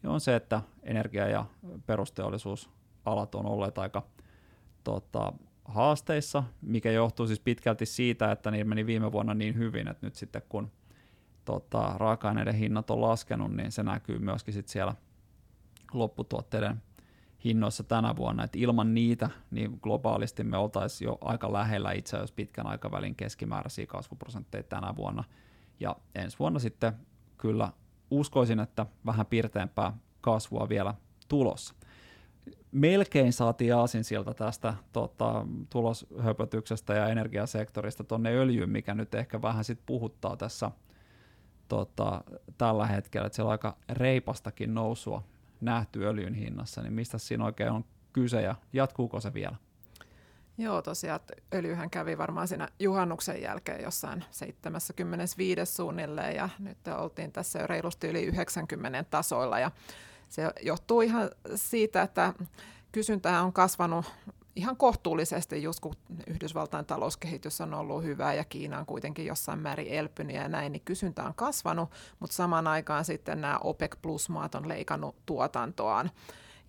niin 0.02 0.10
on 0.12 0.22
se, 0.22 0.36
että 0.36 0.62
energia- 0.84 1.28
ja 1.28 1.46
perusteollisuusalat 1.86 3.36
on 3.36 3.46
olleet 3.46 3.78
aika 3.78 4.04
tota, 4.84 5.34
haasteissa, 5.66 6.44
mikä 6.62 6.92
johtuu 6.92 7.28
siis 7.28 7.40
pitkälti 7.40 7.86
siitä, 7.86 8.32
että 8.32 8.52
niin 8.52 8.70
meni 8.70 8.86
viime 8.86 9.12
vuonna 9.12 9.34
niin 9.34 9.56
hyvin, 9.56 9.88
että 9.88 10.06
nyt 10.06 10.16
sitten 10.16 10.42
kun 10.50 10.72
tota, 11.46 11.94
raaka-aineiden 11.98 12.56
hinnat 12.56 12.90
on 12.90 13.02
laskenut, 13.02 13.52
niin 13.52 13.72
se 13.72 13.84
näkyy 13.84 14.20
myöskin 14.20 14.54
sit 14.54 14.68
siellä 14.68 14.96
lopputuotteiden 15.94 16.82
hinnoissa 17.44 17.84
tänä 17.84 18.16
vuonna, 18.16 18.44
että 18.44 18.60
ilman 18.60 18.94
niitä 18.94 19.30
niin 19.52 19.80
globaalisti 19.82 20.44
me 20.44 20.58
oltaisiin 20.58 21.06
jo 21.06 21.18
aika 21.22 21.54
lähellä 21.54 21.92
itse 21.92 22.18
asiassa 22.18 22.36
pitkän 22.36 22.68
aikavälin 22.68 23.16
keskimääräisiä 23.16 23.86
kasvuprosentteja 23.86 24.64
tänä 24.64 24.96
vuonna, 24.96 25.24
ja 25.80 25.96
ensi 26.16 26.40
vuonna 26.40 26.60
sitten 26.60 26.94
kyllä 27.38 27.72
uskoisin, 28.12 28.60
että 28.60 28.86
vähän 29.06 29.26
pirteämpää 29.26 29.94
kasvua 30.22 30.70
vielä 30.70 30.94
tulossa. 31.28 31.74
Melkein 32.72 33.34
saatiin 33.34 33.76
aasin 33.76 34.04
sieltä 34.04 34.34
tästä 34.34 34.74
tota, 34.94 35.46
tuloshöpötyksestä 35.70 36.94
ja 36.94 37.08
energiasektorista 37.08 38.04
tuonne 38.04 38.30
öljyyn, 38.36 38.70
mikä 38.70 38.94
nyt 38.94 39.16
ehkä 39.16 39.42
vähän 39.42 39.64
sit 39.64 39.80
puhuttaa 39.86 40.38
tässä– 40.38 40.72
tota, 41.72 42.24
tällä 42.58 42.86
hetkellä, 42.86 43.26
että 43.26 43.36
siellä 43.36 43.48
on 43.48 43.52
aika 43.52 43.78
reipastakin 43.90 44.74
nousua 44.74 45.24
nähty 45.62 46.06
öljyn 46.08 46.34
hinnassa, 46.34 46.82
niin 46.82 46.94
mistä 46.94 47.18
siinä 47.18 47.46
oikein 47.46 47.72
on 47.72 47.86
kyse 48.14 48.42
ja 48.42 48.56
jatkuuko 48.74 49.20
se 49.20 49.34
vielä? 49.34 49.56
Joo, 50.58 50.82
tosiaan 50.82 51.20
öljyhän 51.54 51.90
kävi 51.90 52.18
varmaan 52.18 52.48
siinä 52.48 52.68
juhannuksen 52.80 53.42
jälkeen 53.42 53.84
jossain 53.84 54.24
75 54.32 55.66
suunnilleen 55.66 56.36
ja 56.36 56.50
nyt 56.60 56.78
oltiin 56.98 57.32
tässä 57.32 57.60
jo 57.60 57.68
reilusti 57.68 58.08
yli 58.08 58.24
90 58.24 59.04
tasoilla 59.04 59.60
ja 59.60 59.72
se 60.30 60.52
johtuu 60.62 61.02
ihan 61.02 61.30
siitä, 61.56 62.02
että 62.02 62.34
kysyntä 62.92 63.42
on 63.42 63.54
kasvanut 63.54 64.06
ihan 64.56 64.78
kohtuullisesti, 64.78 65.64
just 65.64 65.80
kun 65.80 65.96
Yhdysvaltain 66.28 66.86
talouskehitys 66.86 67.62
on 67.62 67.74
ollut 67.74 68.04
hyvä 68.04 68.34
ja 68.34 68.44
Kiina 68.44 68.80
on 68.80 68.86
kuitenkin 68.86 69.26
jossain 69.26 69.60
määrin 69.60 69.88
elpynyt 69.88 70.36
ja 70.36 70.48
näin, 70.48 70.72
niin 70.72 70.82
kysyntä 70.86 71.24
on 71.24 71.34
kasvanut, 71.36 71.90
mutta 72.20 72.36
samaan 72.36 72.68
aikaan 72.68 73.06
sitten 73.06 73.42
nämä 73.42 73.58
OPEC 73.58 73.96
plus-maat 74.02 74.56
on 74.56 74.70
leikannut 74.70 75.16
tuotantoaan. 75.26 76.12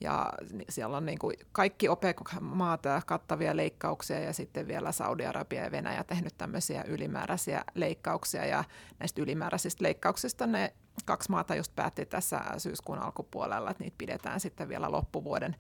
Ja 0.02 0.32
siellä 0.68 0.96
on 0.96 1.06
niin 1.06 1.18
kuin 1.18 1.36
kaikki 1.52 1.88
OPEC-maat 1.88 2.82
kattavia 3.06 3.56
leikkauksia 3.56 4.20
ja 4.20 4.32
sitten 4.32 4.68
vielä 4.68 4.92
Saudi-Arabia 4.92 5.64
ja 5.64 5.70
Venäjä 5.70 6.04
tehnyt 6.04 6.34
tämmöisiä 6.38 6.84
ylimääräisiä 6.88 7.64
leikkauksia. 7.74 8.46
Ja 8.46 8.64
näistä 8.98 9.22
ylimääräisistä 9.22 9.84
leikkauksista 9.84 10.46
ne 10.46 10.72
kaksi 11.04 11.30
maata 11.30 11.54
just 11.54 11.76
päätti 11.76 12.06
tässä 12.06 12.40
syyskuun 12.58 12.98
alkupuolella, 12.98 13.70
että 13.70 13.84
niitä 13.84 13.94
pidetään 13.98 14.40
sitten 14.40 14.68
vielä 14.68 14.92
loppuvuoden 14.92 15.56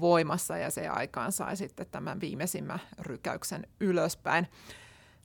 voimassa 0.00 0.56
ja 0.56 0.70
se 0.70 0.88
aikaan 0.88 1.32
sai 1.32 1.56
sitten 1.56 1.86
tämän 1.90 2.20
viimeisimmän 2.20 2.80
rykäyksen 2.98 3.66
ylöspäin. 3.80 4.46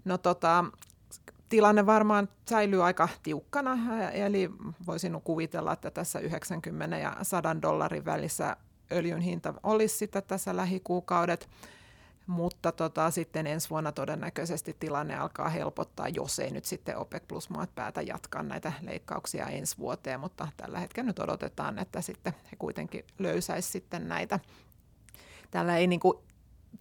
No 0.05 0.17
tota, 0.17 0.65
tilanne 1.51 1.85
varmaan 1.85 2.29
säilyy 2.49 2.85
aika 2.85 3.09
tiukkana, 3.23 3.77
eli 4.11 4.51
voisin 4.85 5.21
kuvitella, 5.23 5.73
että 5.73 5.91
tässä 5.91 6.19
90 6.19 6.97
ja 6.97 7.15
100 7.21 7.61
dollarin 7.61 8.05
välissä 8.05 8.57
öljyn 8.91 9.21
hinta 9.21 9.53
olisi 9.63 9.97
sitä 9.97 10.21
tässä 10.21 10.55
lähikuukaudet, 10.55 11.49
mutta 12.27 12.71
tota, 12.71 13.11
sitten 13.11 13.47
ensi 13.47 13.69
vuonna 13.69 13.91
todennäköisesti 13.91 14.75
tilanne 14.79 15.15
alkaa 15.15 15.49
helpottaa, 15.49 16.07
jos 16.07 16.39
ei 16.39 16.51
nyt 16.51 16.65
sitten 16.65 16.97
OPEC 16.97 17.23
plus 17.27 17.49
maat 17.49 17.75
päätä 17.75 18.01
jatkaa 18.01 18.43
näitä 18.43 18.73
leikkauksia 18.81 19.45
ensi 19.45 19.77
vuoteen, 19.77 20.19
mutta 20.19 20.47
tällä 20.57 20.79
hetkellä 20.79 21.07
nyt 21.07 21.19
odotetaan, 21.19 21.79
että 21.79 22.01
sitten 22.01 22.33
he 22.51 22.55
kuitenkin 22.59 23.05
löysäisi 23.19 23.71
sitten 23.71 24.07
näitä. 24.07 24.39
Tällä 25.51 25.77
ei 25.77 25.87
niin 25.87 25.99
kuin 25.99 26.17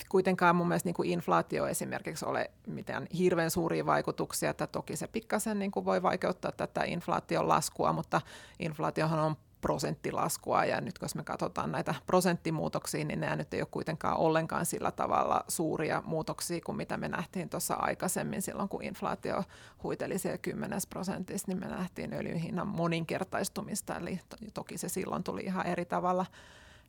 kuitenkaan 0.09 0.57
mun 0.57 0.69
mielestä 0.69 0.87
niin 0.87 0.95
kuin 0.95 1.11
inflaatio 1.11 1.67
esimerkiksi 1.67 2.25
ole 2.25 2.51
mitään 2.67 3.07
hirveän 3.19 3.51
suuria 3.51 3.87
vaikutuksia, 3.87 4.51
että 4.51 4.67
toki 4.67 4.97
se 4.97 5.07
pikkasen 5.07 5.59
niin 5.59 5.71
kuin 5.71 5.85
voi 5.85 6.03
vaikeuttaa 6.03 6.53
tätä 6.53 6.85
inflaation 6.85 7.49
laskua, 7.49 7.93
mutta 7.93 8.21
inflaatiohan 8.59 9.19
on 9.19 9.37
prosenttilaskua 9.61 10.65
ja 10.65 10.81
nyt 10.81 10.99
kun 10.99 11.09
me 11.15 11.25
katsotaan 11.25 11.73
näitä 11.73 11.95
prosenttimuutoksia, 12.07 13.05
niin 13.05 13.21
nämä 13.21 13.37
nyt 13.37 13.55
ei 13.55 13.61
ole 13.61 13.69
kuitenkaan 13.71 14.17
ollenkaan 14.17 14.67
sillä 14.67 14.91
tavalla 14.91 15.45
suuria 15.49 16.03
muutoksia 16.07 16.61
kuin 16.67 16.77
mitä 16.77 16.97
me 16.97 17.09
nähtiin 17.09 17.49
tuossa 17.49 17.75
aikaisemmin 17.75 18.43
silloin, 18.43 18.69
kun 18.69 18.85
inflaatio 18.85 19.45
huiteli 19.83 20.19
siellä 20.19 20.39
10 20.39 20.81
prosentissa, 20.91 21.49
niin 21.49 21.61
me 21.61 21.67
nähtiin 21.67 22.15
öljyn 22.15 22.37
hinnan 22.37 22.69
moninkertaistumista, 22.69 23.97
eli 23.97 24.21
toki 24.55 24.79
se 24.79 24.89
silloin 24.89 25.25
tuli 25.25 25.41
ihan 25.41 25.67
eri 25.67 25.85
tavalla 25.85 26.27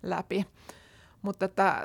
läpi. 0.03 0.45
Mutta 1.21 1.45
että 1.45 1.83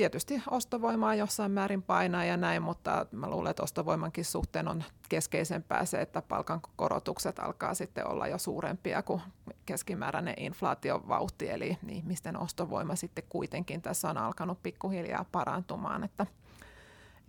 tietysti 0.00 0.42
ostovoimaa 0.50 1.14
jossain 1.14 1.52
määrin 1.52 1.82
painaa 1.82 2.24
ja 2.24 2.36
näin, 2.36 2.62
mutta 2.62 3.06
mä 3.12 3.30
luulen, 3.30 3.50
että 3.50 3.62
ostovoimankin 3.62 4.24
suhteen 4.24 4.68
on 4.68 4.84
keskeisempää 5.08 5.84
se, 5.84 6.00
että 6.00 6.22
palkankorotukset 6.22 7.38
alkaa 7.38 7.74
sitten 7.74 8.06
olla 8.06 8.26
jo 8.26 8.38
suurempia 8.38 9.02
kuin 9.02 9.20
keskimääräinen 9.66 10.34
inflaatiovauhti, 10.36 11.50
eli 11.50 11.78
ihmisten 11.88 12.36
ostovoima 12.36 12.96
sitten 12.96 13.24
kuitenkin 13.28 13.82
tässä 13.82 14.10
on 14.10 14.18
alkanut 14.18 14.62
pikkuhiljaa 14.62 15.24
parantumaan, 15.32 16.04
että, 16.04 16.26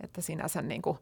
että 0.00 0.20
sinänsä 0.20 0.62
niin 0.62 0.82
kuin 0.82 0.98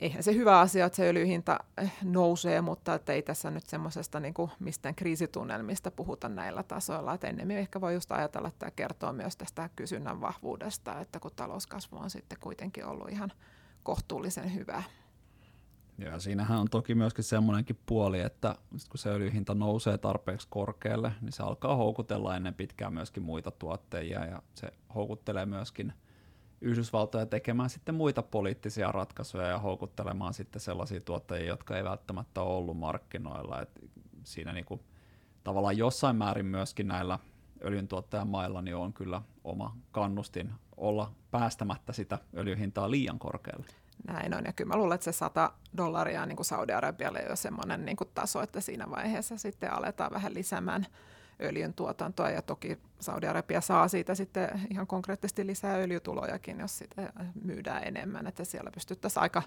eihän 0.00 0.22
se 0.22 0.34
hyvä 0.34 0.60
asia, 0.60 0.86
että 0.86 0.96
se 0.96 1.08
öljyhinta 1.08 1.58
eh, 1.78 1.92
nousee, 2.02 2.60
mutta 2.60 2.94
että 2.94 3.12
ei 3.12 3.22
tässä 3.22 3.50
nyt 3.50 3.66
semmoisesta 3.66 4.20
niin 4.20 4.34
kuin 4.34 4.50
mistään 4.58 4.94
kriisitunnelmista 4.94 5.90
puhuta 5.90 6.28
näillä 6.28 6.62
tasoilla. 6.62 7.14
Että 7.14 7.26
ennemmin 7.26 7.58
ehkä 7.58 7.80
voi 7.80 7.94
just 7.94 8.12
ajatella, 8.12 8.48
että 8.48 8.58
tämä 8.58 8.70
kertoo 8.70 9.12
myös 9.12 9.36
tästä 9.36 9.70
kysynnän 9.76 10.20
vahvuudesta, 10.20 11.00
että 11.00 11.20
kun 11.20 11.30
talouskasvu 11.36 11.96
on 11.96 12.10
sitten 12.10 12.38
kuitenkin 12.40 12.86
ollut 12.86 13.10
ihan 13.10 13.32
kohtuullisen 13.82 14.54
hyvä. 14.54 14.82
Ja 15.98 16.18
siinähän 16.18 16.60
on 16.60 16.70
toki 16.70 16.94
myöskin 16.94 17.24
semmoinenkin 17.24 17.78
puoli, 17.86 18.20
että 18.20 18.54
kun 18.70 18.98
se 18.98 19.10
öljyhinta 19.10 19.54
nousee 19.54 19.98
tarpeeksi 19.98 20.46
korkealle, 20.50 21.12
niin 21.20 21.32
se 21.32 21.42
alkaa 21.42 21.76
houkutella 21.76 22.36
ennen 22.36 22.54
pitkään 22.54 22.94
myöskin 22.94 23.22
muita 23.22 23.50
tuotteja 23.50 24.24
ja 24.24 24.42
se 24.54 24.72
houkuttelee 24.94 25.46
myöskin– 25.46 25.92
Yhdysvaltoja 26.60 27.26
tekemään 27.26 27.70
sitten 27.70 27.94
muita 27.94 28.22
poliittisia 28.22 28.92
ratkaisuja 28.92 29.46
ja 29.46 29.58
houkuttelemaan 29.58 30.34
sitten 30.34 30.60
sellaisia 30.60 31.00
tuottajia, 31.00 31.46
jotka 31.46 31.76
ei 31.76 31.84
välttämättä 31.84 32.40
ole 32.40 32.56
ollut 32.56 32.78
markkinoilla. 32.78 33.62
Et 33.62 33.80
siinä 34.24 34.52
niin 34.52 34.64
kuin, 34.64 34.80
tavallaan 35.44 35.78
jossain 35.78 36.16
määrin 36.16 36.46
myöskin 36.46 36.88
näillä 36.88 37.18
öljyntuottajamailla 37.64 38.62
niin 38.62 38.76
on 38.76 38.92
kyllä 38.92 39.22
oma 39.44 39.76
kannustin 39.92 40.52
olla 40.76 41.12
päästämättä 41.30 41.92
sitä 41.92 42.18
öljyhintaa 42.36 42.90
liian 42.90 43.18
korkealle. 43.18 43.66
Näin 44.06 44.34
on, 44.34 44.44
ja 44.44 44.52
kyllä 44.52 44.68
mä 44.68 44.76
luulen, 44.76 44.94
että 44.94 45.04
se 45.04 45.12
100 45.12 45.52
dollaria 45.76 46.26
niin 46.26 46.36
kuin 46.36 46.46
Saudi-Arabialle 46.46 47.22
on 47.22 47.30
jo 47.30 47.36
semmoinen 47.36 47.84
niin 47.84 47.96
taso, 48.14 48.42
että 48.42 48.60
siinä 48.60 48.90
vaiheessa 48.90 49.38
sitten 49.38 49.72
aletaan 49.72 50.12
vähän 50.12 50.34
lisäämään 50.34 50.86
öljyn 51.40 51.74
tuotantoa 51.74 52.30
ja 52.30 52.42
toki 52.42 52.78
Saudi-Arabia 53.00 53.60
saa 53.60 53.88
siitä 53.88 54.14
sitten 54.14 54.48
ihan 54.70 54.86
konkreettisesti 54.86 55.46
lisää 55.46 55.76
öljytulojakin, 55.76 56.60
jos 56.60 56.78
sitä 56.78 57.12
myydään 57.42 57.84
enemmän, 57.84 58.26
että 58.26 58.44
siellä 58.44 58.70
pystyttäisiin 58.70 59.22
aika, 59.22 59.42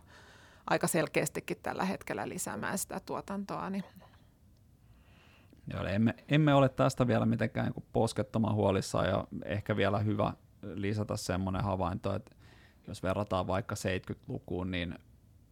aika 0.67 0.87
selkeästikin 0.87 1.57
tällä 1.63 1.85
hetkellä 1.85 2.29
lisäämään 2.29 2.77
sitä 2.77 2.99
tuotantoa. 2.99 3.69
Niin. 3.69 3.83
Joo, 5.73 5.83
emme, 5.83 6.15
emme 6.29 6.53
ole 6.53 6.69
tästä 6.69 7.07
vielä 7.07 7.25
mitenkään 7.25 7.71
niin 7.75 7.85
poskettoman 7.93 8.53
huolissaan 8.53 9.07
ja 9.07 9.27
ehkä 9.45 9.77
vielä 9.77 9.99
hyvä 9.99 10.33
lisätä 10.61 11.17
semmoinen 11.17 11.63
havainto, 11.63 12.15
että 12.15 12.35
jos 12.87 13.03
verrataan 13.03 13.47
vaikka 13.47 13.75
70-lukuun, 13.75 14.71
niin 14.71 14.95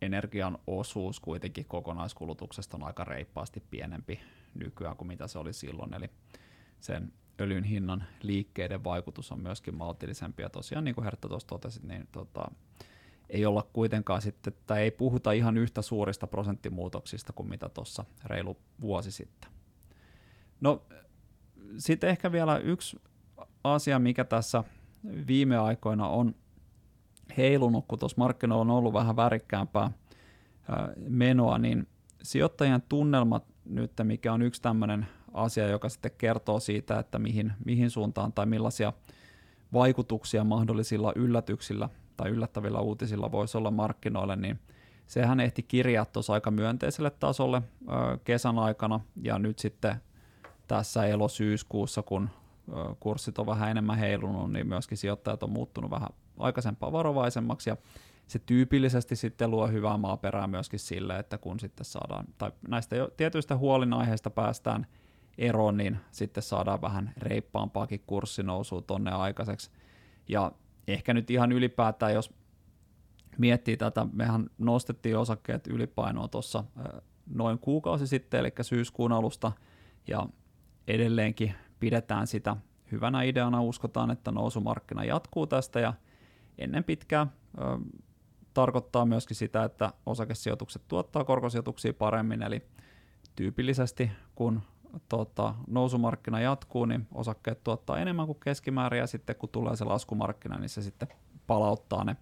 energian 0.02 0.58
osuus 0.67 1.19
kuitenkin 1.19 1.65
kokonaiskulutuksesta 1.65 2.78
on 2.78 2.84
aika 2.84 3.04
reippaasti 3.04 3.63
pienempi 3.69 4.19
nykyään 4.56 4.98
kuin 4.98 5.08
mitä 5.08 5.28
se 5.28 5.39
oli 5.39 5.54
silloin. 5.54 5.94
Eli 5.94 6.10
sen 6.80 7.13
öljyn 7.41 7.63
hinnan 7.63 8.04
liikkeiden 8.22 8.84
vaikutus 8.84 9.32
on 9.32 9.39
myöskin 9.39 9.76
maltillisempi. 9.76 10.44
Ja 10.44 10.50
tosiaan 10.50 10.84
niin 10.84 10.96
kuin 10.96 11.06
Hertta 11.06 11.28
tuossa 11.28 11.48
totesit, 11.48 11.84
niin 11.84 12.08
tota, 12.12 12.52
ei 13.30 13.46
olla 13.46 13.68
kuitenkaan 13.74 14.22
sitten, 14.22 14.54
tai 14.65 14.82
ei 14.82 14.91
puhuta 14.91 15.32
ihan 15.32 15.58
yhtä 15.58 15.82
suurista 15.82 16.28
prosenttimuutoksista 16.28 17.34
kuin 17.34 17.50
mitä 17.50 17.70
tuossa 17.70 18.06
reilu 18.26 18.58
vuosi 18.82 19.12
sitten. 19.12 19.50
No 20.62 20.86
sitten 21.78 22.10
ehkä 22.10 22.32
vielä 22.32 22.58
yksi 22.58 23.00
asia, 23.63 24.00
mikä 24.00 24.24
tässä 24.24 24.63
viime 25.28 25.58
aikoina 25.58 26.08
on 26.08 26.36
heilunut, 27.38 27.86
kun 27.88 28.00
tuossa 28.00 28.18
markkinoilla 28.18 28.62
on 28.62 28.78
ollut 28.78 28.94
vähän 28.94 29.15
värikkäämpää 29.15 29.91
menoa, 31.10 31.58
niin 31.58 31.88
sijoittajien 32.24 32.82
tunnelmat 32.89 33.55
nyt, 33.65 33.91
mikä 34.04 34.34
on 34.34 34.41
yksi 34.41 34.62
tämmöinen 34.62 35.08
asia, 35.34 35.67
joka 35.67 35.89
sitten 35.89 36.12
kertoo 36.17 36.60
siitä, 36.60 36.99
että 36.99 37.19
mihin, 37.19 37.54
mihin 37.65 37.89
suuntaan 37.89 38.34
tai 38.34 38.45
millaisia 38.45 38.93
vaikutuksia 39.73 40.43
mahdollisilla 40.43 41.13
yllätyksillä 41.15 41.89
tai 42.17 42.30
yllättävillä 42.30 42.80
uutisilla 42.80 43.32
voisi 43.32 43.58
olla 43.58 43.71
markkinoille, 43.71 44.36
niin 44.36 44.60
sehän 45.08 45.39
ehti 45.39 45.63
kirjaa 45.63 46.06
tuossa 46.06 46.34
aika 46.34 46.51
myönteiselle 46.51 47.10
tasolle 47.10 47.62
ö, 47.89 48.17
kesän 48.23 48.60
aikana, 48.60 48.99
ja 49.21 49.39
nyt 49.39 49.60
sitten 49.60 49.95
tässä 50.67 51.06
elo-syyskuussa, 51.06 52.01
kun 52.01 52.30
ö, 52.69 52.95
kurssit 52.99 53.39
on 53.39 53.45
vähän 53.45 53.71
enemmän 53.71 53.97
heilunut, 53.97 54.51
niin 54.51 54.67
myöskin 54.67 54.97
sijoittajat 54.97 55.43
on 55.43 55.49
muuttunut 55.49 55.91
vähän 55.91 56.10
aikaisempaa 56.39 56.91
varovaisemmaksi, 56.91 57.69
ja 57.69 57.78
se 58.28 58.40
tyypillisesti 58.40 59.16
sitten 59.16 59.52
luo 59.52 59.68
hyvää 59.68 59.98
maaperää 59.98 60.48
myöskin 60.48 60.80
sille, 60.80 61.20
että 61.20 61.38
kun 61.38 61.60
sitten 61.60 61.86
saadaan, 61.86 62.26
tai 62.38 62.52
näistä 62.68 62.96
jo 62.96 63.10
tietyistä 63.18 63.58
huolinaiheista 63.58 64.30
päästään 64.30 64.88
eroon, 65.38 65.78
niin 65.78 65.98
sitten 66.12 66.44
saadaan 66.44 66.82
vähän 66.82 67.14
reippaampaakin 67.18 68.04
kurssinousua 68.08 68.82
tonne 68.82 69.12
aikaiseksi. 69.12 69.72
Ja 70.28 70.52
ehkä 70.88 71.14
nyt 71.14 71.30
ihan 71.32 71.52
ylipäätään, 71.52 72.14
jos 72.14 72.34
miettii 73.38 73.78
tätä, 73.78 74.08
mehän 74.14 74.50
nostettiin 74.58 75.18
osakkeet 75.18 75.68
ylipainoa 75.68 76.28
tuossa 76.28 76.64
noin 77.34 77.60
kuukausi 77.60 78.08
sitten, 78.08 78.40
eli 78.40 78.52
syyskuun 78.62 79.12
alusta, 79.12 79.52
ja 80.08 80.28
edelleenkin 80.88 81.54
pidetään 81.80 82.28
sitä 82.28 82.58
hyvänä 82.92 83.24
ideana, 83.24 83.62
uskotaan, 83.62 84.12
että 84.12 84.32
nousumarkkina 84.32 85.04
jatkuu 85.04 85.48
tästä, 85.48 85.80
ja 85.80 85.94
ennen 86.58 86.84
pitkää 86.84 87.28
tarkoittaa 88.56 89.06
myöskin 89.06 89.36
sitä, 89.36 89.63
että 89.63 89.94
osakesijoitukset 90.06 90.82
tuottaa 90.88 91.24
korkosijoituksia 91.24 91.94
paremmin, 91.94 92.44
eli 92.44 92.62
tyypillisesti 93.36 94.12
kun 94.36 94.62
tota, 95.10 95.56
nousumarkkina 95.68 96.39
jatkuu, 96.39 96.86
niin 96.86 97.08
osakkeet 97.13 97.63
tuottaa 97.63 98.00
enemmän 98.00 98.26
kuin 98.26 98.39
keskimäärin, 98.44 99.00
ja 99.00 99.08
sitten 99.08 99.36
kun 99.36 99.50
tulee 99.50 99.76
se 99.76 99.86
laskumarkkina, 99.86 100.58
niin 100.58 100.70
se 100.70 100.82
sitten 100.82 101.08
palauttaa 101.48 102.04
ne 102.04 102.15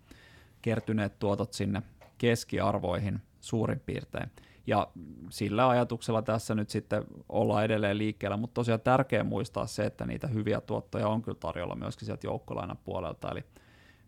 kertyneet 0.62 1.20
tuotot 1.20 1.54
sinne 1.54 1.82
keskiarvoihin 2.18 3.22
suurin 3.42 3.80
piirtein. 3.80 4.32
Ja 4.68 4.88
sillä 5.30 5.70
ajatuksella 5.70 6.22
tässä 6.22 6.56
nyt 6.56 6.70
sitten 6.70 7.04
ollaan 7.30 7.66
edelleen 7.66 7.98
liikkeellä, 7.98 8.38
mutta 8.38 8.54
tosiaan 8.54 8.82
tärkeää 8.82 9.24
muistaa 9.24 9.68
se, 9.68 9.86
että 9.86 10.06
niitä 10.06 10.28
hyviä 10.28 10.62
tuottoja 10.62 11.08
on 11.08 11.22
kyllä 11.22 11.38
tarjolla 11.40 11.76
myöskin 11.76 12.06
sieltä 12.06 12.28
joukkolainan 12.28 12.78
puolelta, 12.84 13.32
eli 13.32 13.44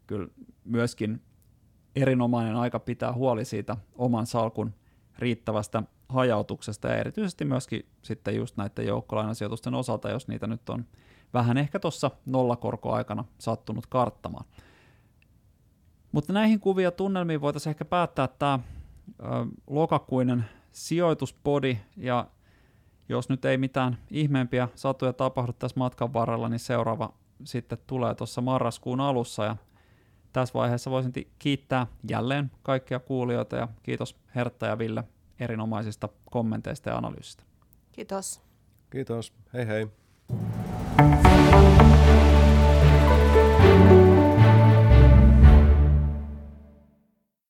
kyllä 0.08 0.28
myöskin 0.64 1.22
erinomainen 1.96 2.56
aika 2.56 2.80
pitää 2.80 3.14
huoli 3.14 3.46
siitä 3.46 3.78
oman 3.96 4.26
salkun 4.26 4.74
riittävästä 5.20 5.84
hajautuksesta 6.10 6.88
ja 6.88 6.96
erityisesti 6.96 7.46
myöskin 7.46 7.86
sitten 8.02 8.36
just 8.36 8.58
näiden 8.58 8.88
joukkolainasijoitusten 8.88 9.74
osalta, 9.74 10.10
jos 10.10 10.28
niitä 10.28 10.48
nyt 10.48 10.70
on 10.70 10.86
vähän 11.34 11.58
ehkä 11.58 11.80
tuossa 11.80 12.12
nollakorkoaikana 12.26 13.26
sattunut 13.38 13.88
karttamaan. 13.88 14.46
Mutta 16.12 16.34
näihin 16.34 16.60
kuvia 16.60 16.92
tunnelmiin 16.92 17.42
voitaisiin 17.42 17.72
ehkä 17.72 17.86
päättää 17.86 18.28
tämä 18.28 18.60
lokakuinen 19.68 20.46
sijoituspodi, 20.72 21.78
ja 21.98 22.28
jos 23.10 23.30
nyt 23.30 23.46
ei 23.46 23.58
mitään 23.58 23.98
ihmeempiä 24.12 24.68
satuja 24.76 25.14
tapahdu 25.14 25.54
tässä 25.54 25.80
matkan 25.80 26.14
varrella, 26.14 26.50
niin 26.50 26.60
seuraava 26.60 27.14
sitten 27.44 27.78
tulee 27.88 28.16
tuossa 28.16 28.42
marraskuun 28.42 29.02
alussa, 29.02 29.44
ja 29.44 29.56
tässä 30.36 30.54
vaiheessa 30.54 30.92
voisin 30.92 31.12
kiittää 31.40 31.88
jälleen 32.10 32.52
kaikkia 32.64 33.00
kuulijoita, 33.00 33.56
ja 33.56 33.68
kiitos 33.84 34.16
Hertta 34.36 34.66
ja 34.66 34.78
Ville 34.78 35.04
erinomaisista 35.40 36.10
kommenteista 36.32 36.90
ja 36.90 36.98
analyysistä. 36.98 37.44
Kiitos. 37.92 38.42
Kiitos. 38.90 39.34
Hei 39.54 39.68
hei. 39.68 39.88